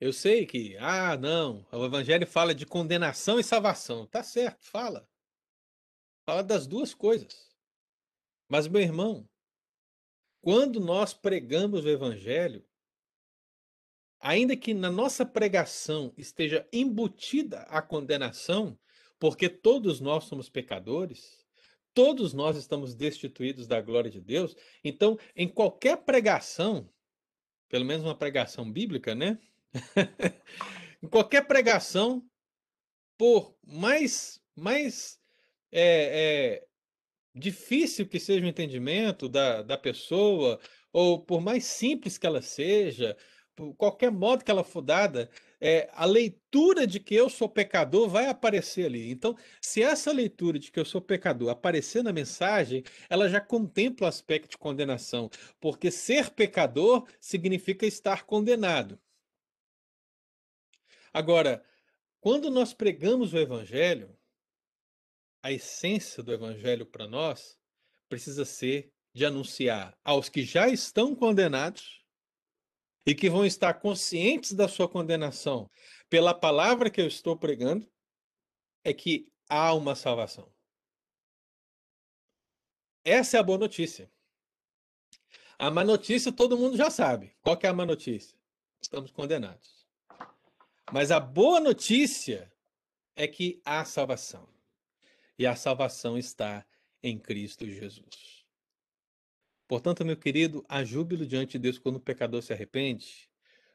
[0.00, 4.06] Eu sei que, ah, não, o evangelho fala de condenação e salvação.
[4.06, 5.06] Tá certo, fala.
[6.24, 7.51] Fala das duas coisas.
[8.52, 9.26] Mas, meu irmão,
[10.42, 12.62] quando nós pregamos o Evangelho,
[14.20, 18.78] ainda que na nossa pregação esteja embutida a condenação,
[19.18, 21.46] porque todos nós somos pecadores,
[21.94, 26.92] todos nós estamos destituídos da glória de Deus, então, em qualquer pregação,
[27.70, 29.38] pelo menos uma pregação bíblica, né?
[31.02, 32.22] em qualquer pregação,
[33.16, 35.18] por mais, mais
[35.70, 36.71] é, é,
[37.34, 40.60] difícil que seja o entendimento da, da pessoa,
[40.92, 43.16] ou por mais simples que ela seja,
[43.54, 45.30] por qualquer modo que ela for dada,
[45.60, 49.10] é, a leitura de que eu sou pecador vai aparecer ali.
[49.10, 54.06] Então, se essa leitura de que eu sou pecador aparecer na mensagem, ela já contempla
[54.06, 55.30] o aspecto de condenação,
[55.60, 58.98] porque ser pecador significa estar condenado.
[61.12, 61.62] Agora,
[62.20, 64.16] quando nós pregamos o evangelho,
[65.42, 67.58] a essência do evangelho para nós
[68.08, 72.02] precisa ser de anunciar aos que já estão condenados
[73.04, 75.68] e que vão estar conscientes da sua condenação
[76.08, 77.90] pela palavra que eu estou pregando,
[78.84, 80.52] é que há uma salvação.
[83.04, 84.10] Essa é a boa notícia.
[85.58, 87.36] A má notícia todo mundo já sabe.
[87.40, 88.38] Qual é a má notícia?
[88.80, 89.86] Estamos condenados.
[90.92, 92.52] Mas a boa notícia
[93.16, 94.51] é que há salvação
[95.38, 96.64] e a salvação está
[97.02, 98.44] em Cristo Jesus.
[99.66, 103.28] Portanto, meu querido, há júbilo diante de Deus quando o pecador se arrepende,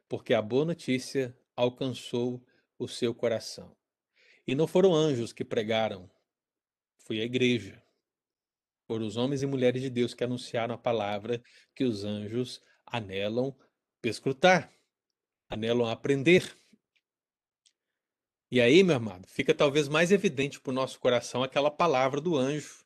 [0.08, 2.46] porque a boa notícia alcançou
[2.78, 3.76] o seu coração.
[4.46, 6.10] E não foram anjos que pregaram,
[7.00, 7.82] foi a igreja.
[8.86, 11.42] Foram os homens e mulheres de Deus que anunciaram a palavra
[11.76, 13.56] que os anjos anelam
[14.02, 14.72] perscrutar,
[15.50, 16.56] anelam aprender.
[18.50, 22.38] E aí, meu amado, fica talvez mais evidente para o nosso coração aquela palavra do
[22.38, 22.86] anjo,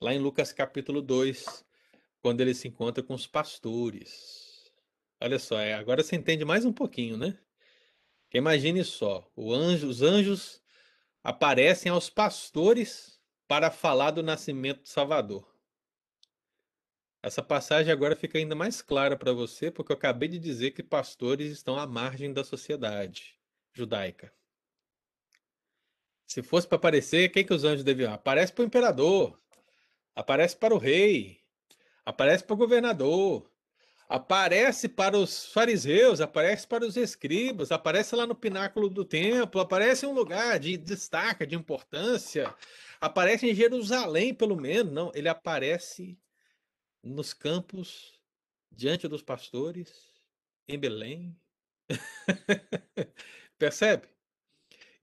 [0.00, 1.62] lá em Lucas capítulo 2,
[2.22, 4.72] quando ele se encontra com os pastores.
[5.20, 7.38] Olha só, é, agora você entende mais um pouquinho, né?
[8.32, 10.62] Imagine só, anjo, os anjos
[11.22, 15.46] aparecem aos pastores para falar do nascimento do Salvador.
[17.22, 20.82] Essa passagem agora fica ainda mais clara para você, porque eu acabei de dizer que
[20.82, 23.38] pastores estão à margem da sociedade
[23.74, 24.32] judaica.
[26.26, 28.12] Se fosse para aparecer, quem que os anjos deviam?
[28.12, 29.38] Aparece para o imperador,
[30.14, 31.40] aparece para o rei,
[32.04, 33.48] aparece para o governador,
[34.08, 40.04] aparece para os fariseus, aparece para os escribas, aparece lá no pináculo do templo, aparece
[40.04, 42.52] em um lugar de destaque, de importância,
[43.00, 44.92] aparece em Jerusalém, pelo menos.
[44.92, 46.18] Não, ele aparece
[47.02, 48.20] nos campos,
[48.70, 50.10] diante dos pastores,
[50.66, 51.38] em Belém.
[53.58, 54.15] Percebe?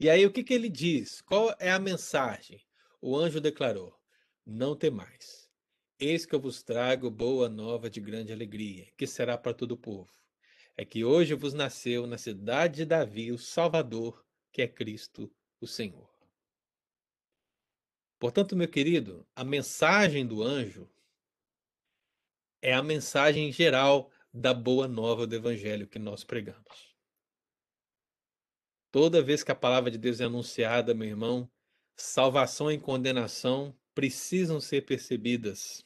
[0.04, 1.22] E aí o que, que ele diz?
[1.22, 2.62] Qual é a mensagem?
[3.00, 3.98] O anjo declarou:
[4.46, 5.50] Não temais
[5.98, 9.78] Eis que eu vos trago boa nova de grande alegria, que será para todo o
[9.78, 10.12] povo.
[10.76, 15.66] É que hoje vos nasceu na cidade de Davi o Salvador, que é Cristo, o
[15.66, 16.14] Senhor.
[18.20, 20.92] Portanto, meu querido, a mensagem do anjo
[22.62, 26.93] é a mensagem geral da boa nova do evangelho que nós pregamos.
[28.94, 31.52] Toda vez que a palavra de Deus é anunciada, meu irmão,
[31.98, 35.86] salvação e condenação precisam ser percebidas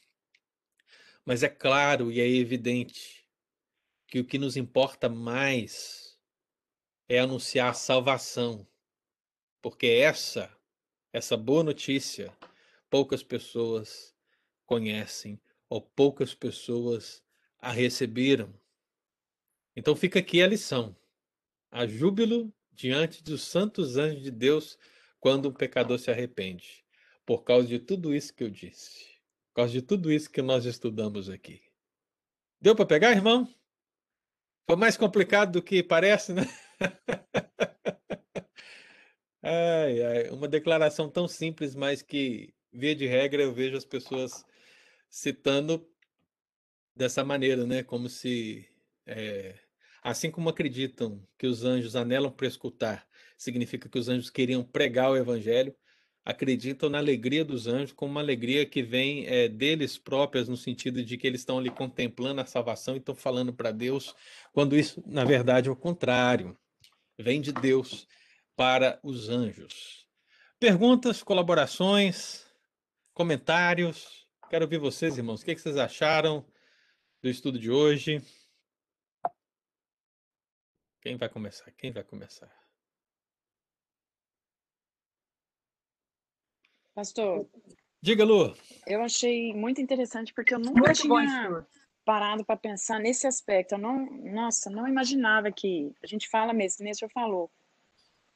[1.28, 3.22] mas é claro e é evidente
[4.06, 6.18] que o que nos importa mais
[7.06, 8.66] é anunciar a salvação,
[9.60, 10.50] porque essa,
[11.12, 12.34] essa boa notícia,
[12.88, 14.16] poucas pessoas
[14.64, 15.38] conhecem
[15.68, 17.22] ou poucas pessoas
[17.58, 18.58] a receberam.
[19.76, 20.96] Então fica aqui a lição.
[21.70, 24.78] Há júbilo diante dos santos anjos de Deus
[25.20, 26.82] quando um pecador se arrepende,
[27.26, 29.18] por causa de tudo isso que eu disse
[29.58, 31.60] causa de tudo isso que nós estudamos aqui.
[32.60, 33.52] Deu para pegar, irmão?
[34.70, 36.42] Foi mais complicado do que parece, né?
[39.42, 44.44] ai, ai, uma declaração tão simples, mas que, via de regra, eu vejo as pessoas
[45.10, 45.84] citando
[46.94, 47.82] dessa maneira, né?
[47.82, 48.64] Como se,
[49.06, 49.58] é,
[50.02, 55.10] assim como acreditam que os anjos anelam para escutar, significa que os anjos queriam pregar
[55.10, 55.74] o evangelho,
[56.24, 61.02] acreditam na alegria dos anjos como uma alegria que vem é, deles próprias, no sentido
[61.02, 64.14] de que eles estão ali contemplando a salvação e estão falando para Deus,
[64.52, 66.54] quando isso, na verdade, é o contrário.
[67.18, 68.06] Vem de Deus
[68.54, 70.06] para os anjos.
[70.60, 72.44] Perguntas, colaborações,
[73.14, 74.26] comentários.
[74.50, 75.40] Quero ouvir vocês, irmãos.
[75.40, 76.44] O que, é que vocês acharam
[77.22, 78.22] do estudo de hoje?
[81.08, 81.70] Quem vai começar?
[81.70, 82.54] Quem vai começar?
[86.94, 87.48] Pastor,
[88.02, 88.54] Diga, Lu.
[88.86, 91.66] eu achei muito interessante porque eu nunca Muito bom, tinha senhor.
[92.04, 93.72] parado para pensar nesse aspecto.
[93.72, 97.50] Eu não, nossa, não imaginava que a gente fala mesmo, nem o senhor falou.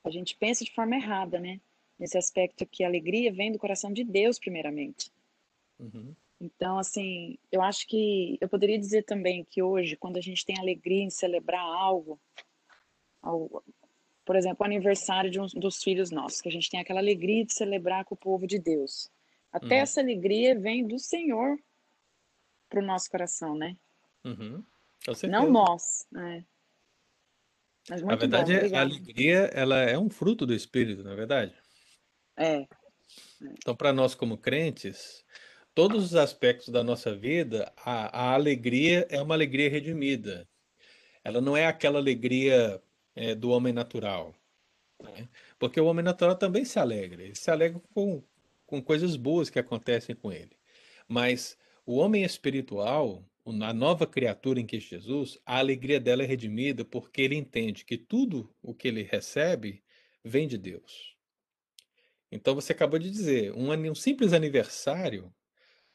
[0.03, 1.61] A gente pensa de forma errada, né?
[1.99, 5.13] Nesse aspecto que a alegria vem do coração de Deus, primeiramente.
[5.79, 6.17] Uhum.
[6.41, 10.59] Então, assim, eu acho que eu poderia dizer também que hoje, quando a gente tem
[10.59, 12.19] alegria em celebrar algo,
[14.25, 17.45] por exemplo, o aniversário de um dos filhos nossos, que a gente tem aquela alegria
[17.45, 19.11] de celebrar com o povo de Deus.
[19.53, 19.83] Até Uhum.
[19.83, 21.59] essa alegria vem do Senhor
[22.69, 23.77] para o nosso coração, né?
[24.25, 24.65] Uhum.
[25.29, 26.45] Não nós, né?
[27.91, 28.81] Mas Na muito bom, verdade, a obrigada.
[28.81, 31.55] alegria ela é um fruto do Espírito, na é verdade.
[32.37, 32.67] É,
[33.41, 35.25] Então, para nós como crentes,
[35.75, 40.49] todos os aspectos da nossa vida, a, a alegria é uma alegria redimida.
[41.25, 42.81] Ela não é aquela alegria
[43.15, 44.35] é, do homem natural,
[45.03, 45.29] né?
[45.59, 47.23] Porque o homem natural também se alegra.
[47.23, 48.23] Ele se alegra com,
[48.67, 50.57] com coisas boas que acontecem com ele.
[51.09, 56.85] Mas o homem espiritual, a nova criatura em Cristo Jesus, a alegria dela é redimida
[56.85, 59.83] porque ele entende que tudo o que ele recebe
[60.25, 61.17] vem de Deus.
[62.31, 65.33] Então você acabou de dizer, um, um simples aniversário,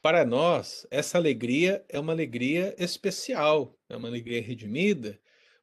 [0.00, 5.20] para nós, essa alegria é uma alegria especial, é uma alegria redimida,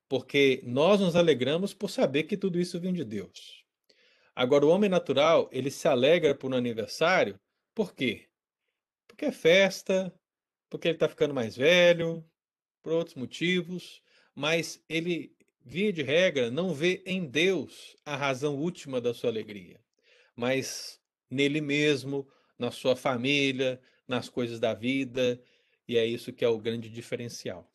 [0.08, 3.66] porque nós nos alegramos por saber que tudo isso vem de Deus.
[4.36, 7.40] Agora, o homem natural, ele se alegra por um aniversário,
[7.74, 8.28] por quê?
[9.08, 10.14] Porque é festa,
[10.70, 12.24] porque ele está ficando mais velho,
[12.84, 14.02] por outros motivos,
[14.36, 19.80] mas ele, via de regra, não vê em Deus a razão última da sua alegria,
[20.36, 21.00] mas
[21.30, 22.28] nele mesmo,
[22.60, 25.42] na sua família, nas coisas da vida,
[25.88, 27.72] e é isso que é o grande diferencial.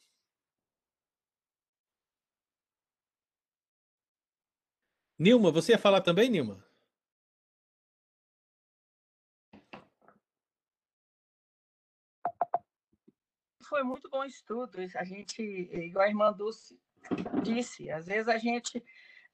[5.20, 6.64] Nilma, você ia falar também, Nilma?
[13.68, 14.78] Foi muito bom estudo.
[14.96, 16.80] A gente, igual a irmã Dulce
[17.42, 18.82] disse, às vezes a gente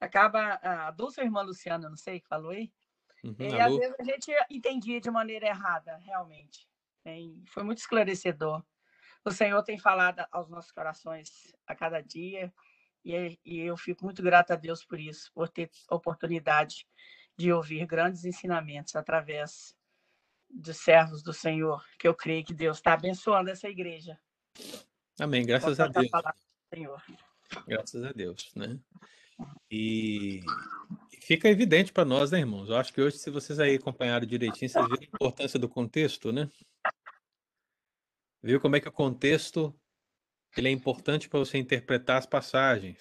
[0.01, 0.59] acaba.
[0.61, 2.72] A Dulce ou a irmã Luciana, não sei, que falou aí.
[3.22, 6.68] Uhum, e às vezes a gente entendia de maneira errada, realmente.
[7.47, 8.61] Foi muito esclarecedor.
[9.24, 12.53] O Senhor tem falado aos nossos corações a cada dia
[13.07, 16.86] e, e eu fico muito grata a Deus por isso, por ter oportunidade
[17.36, 19.76] de ouvir grandes ensinamentos através
[20.50, 24.18] dos servos do Senhor, que eu creio que Deus está abençoando essa igreja.
[25.20, 26.09] Amém, graças a Deus.
[26.74, 27.02] Senhor.
[27.66, 28.78] Graças a Deus, né?
[29.70, 30.40] E
[31.22, 32.68] fica evidente para nós, né, irmãos?
[32.68, 36.32] Eu acho que hoje, se vocês aí acompanharam direitinho, vocês viram a importância do contexto,
[36.32, 36.50] né?
[38.42, 39.74] Viu como é que o contexto
[40.57, 42.96] ele é importante para você interpretar as passagens.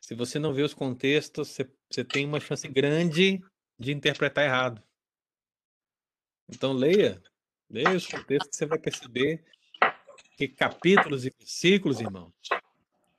[0.00, 3.40] Se você não vê os contextos, você, você tem uma chance grande
[3.78, 4.82] de interpretar errado.
[6.48, 7.22] Então leia,
[7.68, 9.44] leia os contextos você vai perceber
[10.36, 12.32] que capítulos e versículos, irmãos,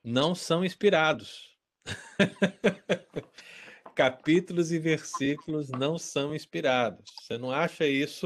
[0.03, 1.55] não são inspirados.
[3.95, 7.05] capítulos e versículos não são inspirados.
[7.21, 8.25] Você não acha isso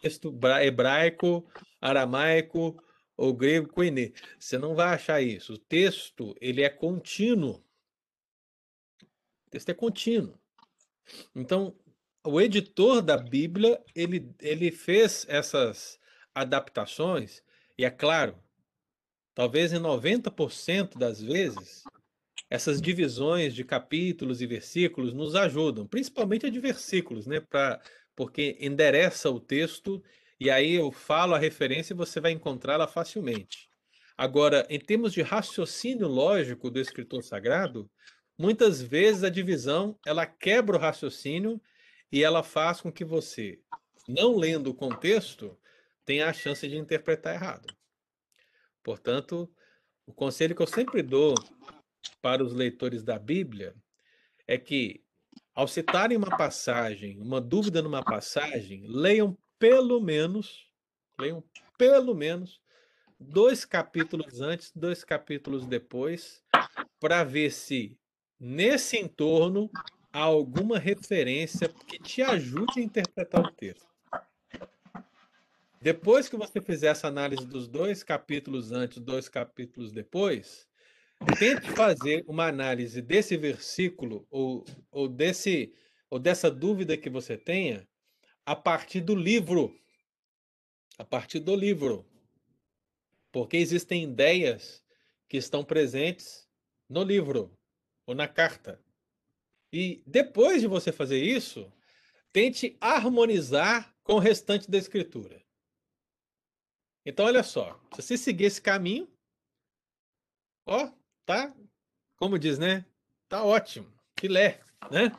[0.00, 1.46] texto hebraico,
[1.80, 2.82] aramaico
[3.20, 4.14] ou grego koine.
[4.38, 5.52] Você não vai achar isso.
[5.52, 7.62] O texto, ele é contínuo.
[9.46, 10.40] O texto é contínuo.
[11.34, 11.76] Então,
[12.24, 15.98] o editor da Bíblia, ele, ele fez essas
[16.34, 17.42] adaptações,
[17.76, 18.38] e é claro,
[19.34, 21.84] talvez em 90% das vezes,
[22.48, 27.40] essas divisões de capítulos e versículos nos ajudam, principalmente a de versículos, né?
[27.40, 27.82] Pra,
[28.16, 30.02] porque endereça o texto
[30.40, 33.68] e aí eu falo a referência e você vai encontrá-la facilmente.
[34.16, 37.90] Agora, em termos de raciocínio lógico do escritor sagrado,
[38.38, 41.60] muitas vezes a divisão ela quebra o raciocínio
[42.10, 43.60] e ela faz com que você,
[44.08, 45.58] não lendo o contexto,
[46.06, 47.74] tenha a chance de interpretar errado.
[48.82, 49.50] Portanto,
[50.06, 51.34] o conselho que eu sempre dou
[52.22, 53.74] para os leitores da Bíblia
[54.46, 55.04] é que,
[55.54, 60.66] ao citarem uma passagem, uma dúvida numa passagem, leiam pelo menos,
[61.20, 61.44] leiam
[61.78, 62.60] pelo menos
[63.20, 66.42] dois capítulos antes, dois capítulos depois,
[66.98, 67.96] para ver se
[68.40, 69.70] nesse entorno
[70.10, 73.86] há alguma referência que te ajude a interpretar o texto.
[75.80, 80.66] Depois que você fizer essa análise dos dois capítulos antes, dois capítulos depois,
[81.38, 85.72] tente fazer uma análise desse versículo ou, ou desse
[86.08, 87.86] ou dessa dúvida que você tenha
[88.44, 89.78] a partir do livro.
[90.98, 92.06] A partir do livro.
[93.32, 94.84] Porque existem ideias
[95.28, 96.48] que estão presentes
[96.88, 97.56] no livro
[98.06, 98.82] ou na carta.
[99.72, 101.72] E depois de você fazer isso,
[102.32, 105.40] tente harmonizar com o restante da escritura.
[107.06, 109.08] Então, olha só, se você seguir esse caminho,
[110.66, 110.92] ó,
[111.24, 111.54] tá,
[112.16, 112.84] como diz, né?
[113.28, 114.60] Tá ótimo, filé,
[114.90, 115.10] né?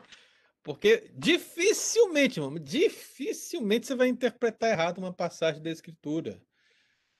[0.62, 6.40] Porque dificilmente, irmão, dificilmente você vai interpretar errado uma passagem da Escritura.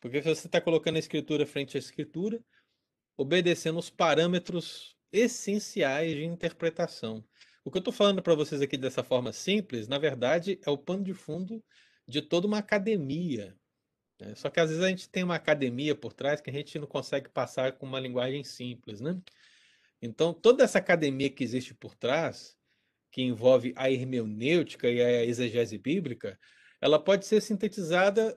[0.01, 2.43] Porque você está colocando a Escritura frente à Escritura,
[3.17, 7.25] obedecendo os parâmetros essenciais de interpretação.
[7.65, 10.79] O que eu estou falando para vocês aqui dessa forma simples, na verdade, é o
[10.79, 11.63] pano de fundo
[12.07, 13.57] de toda uma academia.
[14.21, 14.35] Né?
[14.35, 16.87] Só que às vezes a gente tem uma academia por trás que a gente não
[16.87, 19.21] consegue passar com uma linguagem simples, né?
[20.01, 22.57] Então, toda essa academia que existe por trás,
[23.13, 26.39] que envolve a hermenêutica e a exegese bíblica,
[26.81, 28.37] ela pode ser sintetizada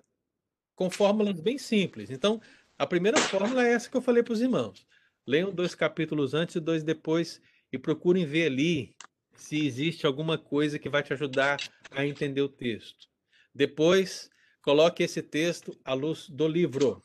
[0.75, 2.11] com fórmulas bem simples.
[2.11, 2.41] Então,
[2.77, 4.85] a primeira fórmula é essa que eu falei para os irmãos.
[5.25, 8.93] Leiam dois capítulos antes e dois depois e procurem ver ali
[9.33, 11.57] se existe alguma coisa que vai te ajudar
[11.89, 13.07] a entender o texto.
[13.53, 14.29] Depois,
[14.61, 17.01] coloque esse texto à luz do livro,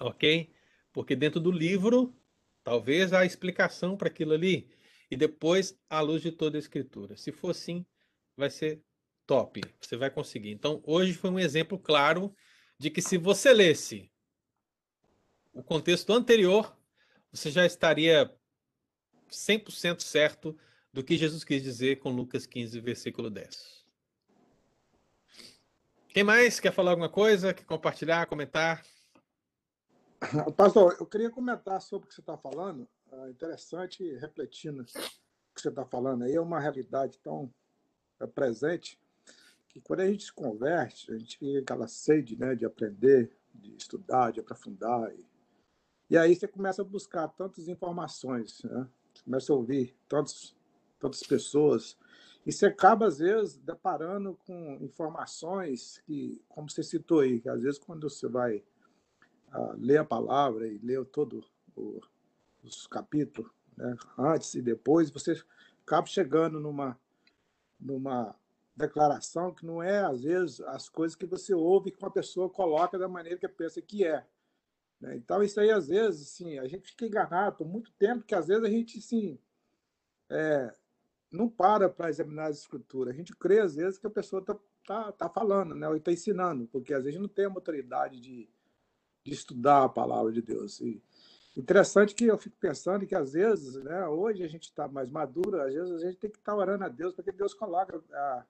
[0.00, 0.52] ok?
[0.92, 2.12] Porque dentro do livro,
[2.64, 4.68] talvez há explicação para aquilo ali
[5.10, 7.16] e depois à luz de toda a escritura.
[7.16, 7.86] Se for assim,
[8.36, 8.82] vai ser
[9.26, 9.60] top.
[9.80, 10.50] Você vai conseguir.
[10.50, 12.34] Então, hoje foi um exemplo claro
[12.78, 14.10] de que se você lesse
[15.52, 16.76] o contexto anterior,
[17.32, 18.32] você já estaria
[19.30, 20.56] 100% certo
[20.92, 23.86] do que Jesus quis dizer com Lucas 15, versículo 10.
[26.08, 27.52] Quem mais quer falar alguma coisa?
[27.52, 28.82] Quer compartilhar, comentar?
[30.56, 32.88] Pastor, eu queria comentar sobre o que você está falando.
[33.10, 37.52] É interessante, refletindo o que você está falando aí, é uma realidade tão
[38.20, 39.00] é, presente.
[39.68, 43.74] que quando a gente se converte, a gente tem aquela sede né, de aprender, de
[43.76, 45.12] estudar, de aprofundar.
[45.14, 45.26] E,
[46.10, 48.88] e aí você começa a buscar tantas informações, né?
[49.14, 50.56] Você começa a ouvir tantos,
[51.00, 51.96] tantas pessoas,
[52.46, 57.60] e você acaba, às vezes, deparando com informações que, como você citou aí, que às
[57.60, 58.64] vezes quando você vai
[59.52, 61.44] uh, ler a palavra e ler todo
[61.76, 62.00] o,
[62.76, 65.40] os capítulos, né, antes e depois, você
[65.86, 66.98] acaba chegando numa,
[67.78, 68.34] numa
[68.76, 72.98] declaração que não é, às vezes, as coisas que você ouve que uma pessoa coloca
[72.98, 74.24] da maneira que pensa que é.
[75.00, 75.16] Né?
[75.16, 78.46] Então, isso aí, às vezes, assim, a gente fica enganado por muito tempo, que às
[78.46, 79.38] vezes a gente, assim,
[80.30, 80.74] é,
[81.30, 83.14] não para para examinar as escrituras.
[83.14, 84.56] A gente crê, às vezes, que a pessoa está
[84.88, 85.86] tá, tá falando, né?
[85.86, 88.48] ou está ensinando, porque às vezes não tem a autoridade de,
[89.22, 90.80] de estudar a palavra de Deus.
[90.80, 91.02] E
[91.60, 95.60] interessante que eu fico pensando que, às vezes, né, hoje a gente está mais maduro,
[95.60, 97.92] às vezes a gente tem que estar tá orando a Deus para que Deus coloque
[98.12, 98.44] a,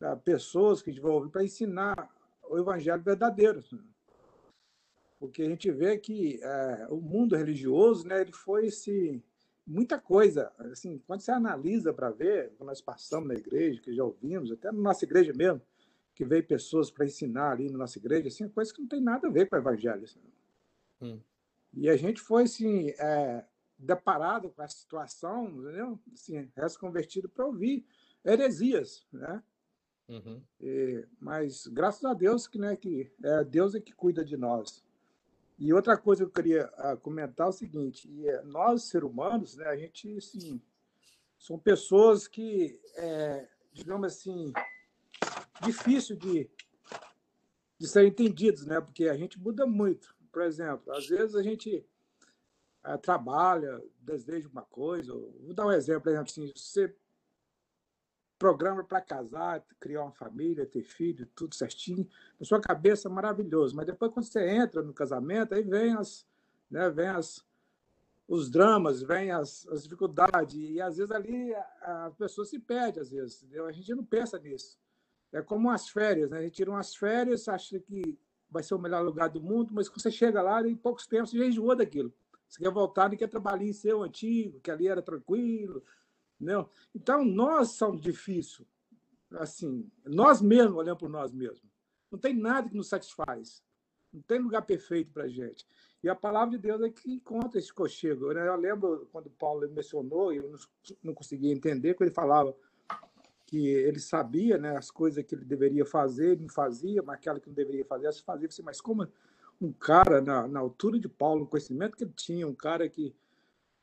[0.00, 2.10] a pessoas que vão ouvir para ensinar
[2.48, 3.62] o evangelho verdadeiro.
[5.18, 9.22] Porque a gente vê que é, o mundo religioso, né, ele foi se
[9.66, 10.52] muita coisa.
[10.58, 14.70] Assim, quando você analisa para ver, quando nós passamos na igreja, que já ouvimos, até
[14.70, 15.60] na nossa igreja mesmo,
[16.14, 19.28] que veio pessoas para ensinar ali na nossa igreja, assim, coisa que não tem nada
[19.28, 20.04] a ver com o evangelho.
[20.04, 20.20] Assim.
[21.00, 21.20] Hum.
[21.76, 23.44] E a gente foi assim, é,
[23.78, 26.00] deparado com essa situação, entendeu?
[26.12, 26.50] Assim,
[26.80, 27.86] convertido para ouvir
[28.24, 29.42] heresias, né?
[30.08, 30.40] Uhum.
[30.60, 34.84] E, mas graças a Deus que, né, que é Deus é que cuida de nós.
[35.58, 39.56] E outra coisa que eu queria uh, comentar é o seguinte: é, nós, seres humanos,
[39.56, 40.60] né, a gente, assim,
[41.38, 44.52] são pessoas que, é, digamos assim,
[45.62, 46.48] difícil de,
[47.78, 48.80] de ser entendidos, né?
[48.80, 50.15] Porque a gente muda muito.
[50.36, 51.82] Por exemplo, às vezes a gente
[52.86, 55.10] uh, trabalha, deseja uma coisa.
[55.10, 56.94] Vou dar um exemplo, por exemplo, assim, você
[58.38, 62.06] programa para casar, criar uma família, ter filho, tudo certinho,
[62.38, 63.74] na sua cabeça maravilhoso.
[63.74, 66.26] Mas depois quando você entra no casamento, aí vem as,
[66.70, 67.42] né, vem as
[68.28, 73.00] os dramas, vem as, as dificuldades e às vezes ali a, a, pessoa se perde
[73.00, 73.64] às vezes, entendeu?
[73.64, 74.78] A gente não pensa nisso.
[75.32, 76.40] É como as férias, né?
[76.40, 78.18] A gente tira umas férias, acha que
[78.50, 81.30] vai ser o melhor lugar do mundo, mas quando você chega lá, em poucos tempos
[81.30, 82.12] você já daquilo.
[82.48, 85.82] Você quer voltar e quer trabalhar em seu antigo, que ali era tranquilo,
[86.38, 86.68] Entendeu?
[86.94, 88.68] Então, nós somos difíceis.
[89.32, 91.62] Assim, nós mesmos olhamos por nós mesmos.
[92.10, 93.62] Não tem nada que nos satisfaz.
[94.12, 95.66] Não tem lugar perfeito para a gente.
[96.02, 98.30] E a palavra de Deus é que encontra esse cochego.
[98.30, 100.54] Eu lembro quando Paulo mencionou, eu
[101.02, 102.54] não conseguia entender, quando ele falava
[103.56, 107.40] que ele sabia né, as coisas que ele deveria fazer, ele não fazia, mas aquela
[107.40, 108.48] que não deveria fazer, as fazia.
[108.62, 109.08] Mas como
[109.58, 113.14] um cara, na, na altura de Paulo, o conhecimento que ele tinha, um cara que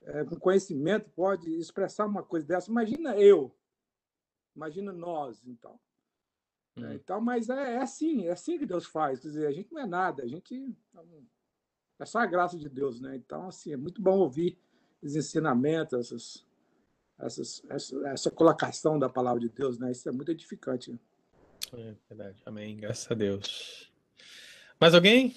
[0.03, 2.69] é, com conhecimento pode expressar uma coisa dessa.
[2.69, 3.51] Imagina eu,
[4.55, 5.79] imagina nós, então.
[6.77, 6.85] Hum.
[6.85, 9.19] É, então, mas é, é, assim, é assim que Deus faz.
[9.19, 10.75] Quer dizer, a gente não é nada, a gente
[11.99, 13.15] é só a graça de Deus, né?
[13.15, 14.55] Então, assim, é muito bom ouvir
[15.01, 16.45] os ensinamentos, essas,
[17.19, 19.91] essas, essa, essa colocação da palavra de Deus, né?
[19.91, 20.97] Isso é muito edificante.
[21.73, 22.41] É verdade.
[22.45, 22.77] Amém.
[22.77, 23.91] Graças a Deus.
[24.79, 25.35] Mais alguém?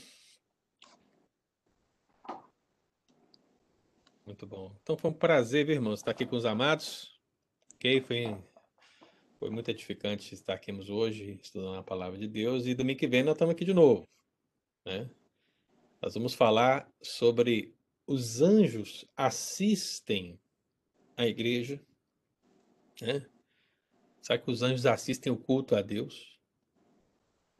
[4.26, 4.74] Muito bom.
[4.82, 7.16] Então foi um prazer, viu, irmãos, estar aqui com os amados.
[7.74, 8.00] Ok?
[8.00, 8.36] Foi,
[9.38, 12.66] foi muito edificante estar aqui hoje, estudando a palavra de Deus.
[12.66, 14.06] E domingo que vem nós estamos aqui de novo.
[14.84, 15.08] Né?
[16.02, 17.74] Nós vamos falar sobre
[18.06, 20.38] os anjos assistem
[21.16, 21.80] a igreja.
[23.00, 23.26] Né?
[24.20, 26.38] Sabe que os anjos assistem o culto a Deus?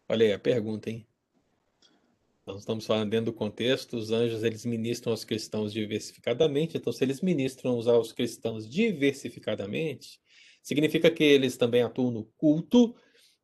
[0.09, 1.07] Olha aí a pergunta, hein?
[2.46, 7.02] Nós estamos falando dentro do contexto, os anjos eles ministram aos cristãos diversificadamente, então se
[7.02, 10.20] eles ministram aos cristãos diversificadamente,
[10.62, 12.94] significa que eles também atuam no culto,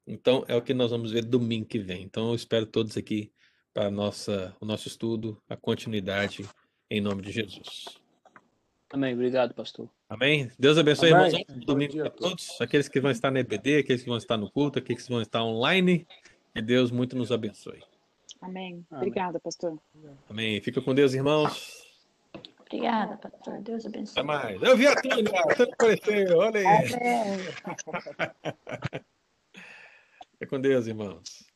[0.06, 2.04] então é o que nós vamos ver domingo que vem.
[2.04, 3.32] Então eu espero todos aqui
[3.74, 6.48] para nossa, o nosso estudo, a continuidade,
[6.88, 7.86] em nome de Jesus.
[8.90, 9.14] Amém.
[9.14, 9.90] Obrigado, pastor.
[10.12, 10.52] Amém.
[10.58, 11.40] Deus abençoe, Amém.
[11.40, 11.64] irmãos.
[11.64, 12.60] Domingo para todos.
[12.60, 15.22] Aqueles que vão estar no EBD, aqueles que vão estar no culto, aqueles que vão
[15.22, 16.06] estar online.
[16.54, 17.82] Que Deus muito nos abençoe.
[18.42, 18.84] Amém.
[18.90, 19.78] Obrigada, pastor.
[20.28, 20.60] Amém.
[20.60, 21.86] Fica com Deus, irmãos.
[22.66, 23.62] Obrigada, pastor.
[23.62, 24.12] Deus abençoe.
[24.12, 24.62] Até mais.
[24.62, 26.88] Eu vi a Tânia, a Tânia apareceu, olha aí.
[30.32, 31.50] Fica com Deus, irmãos.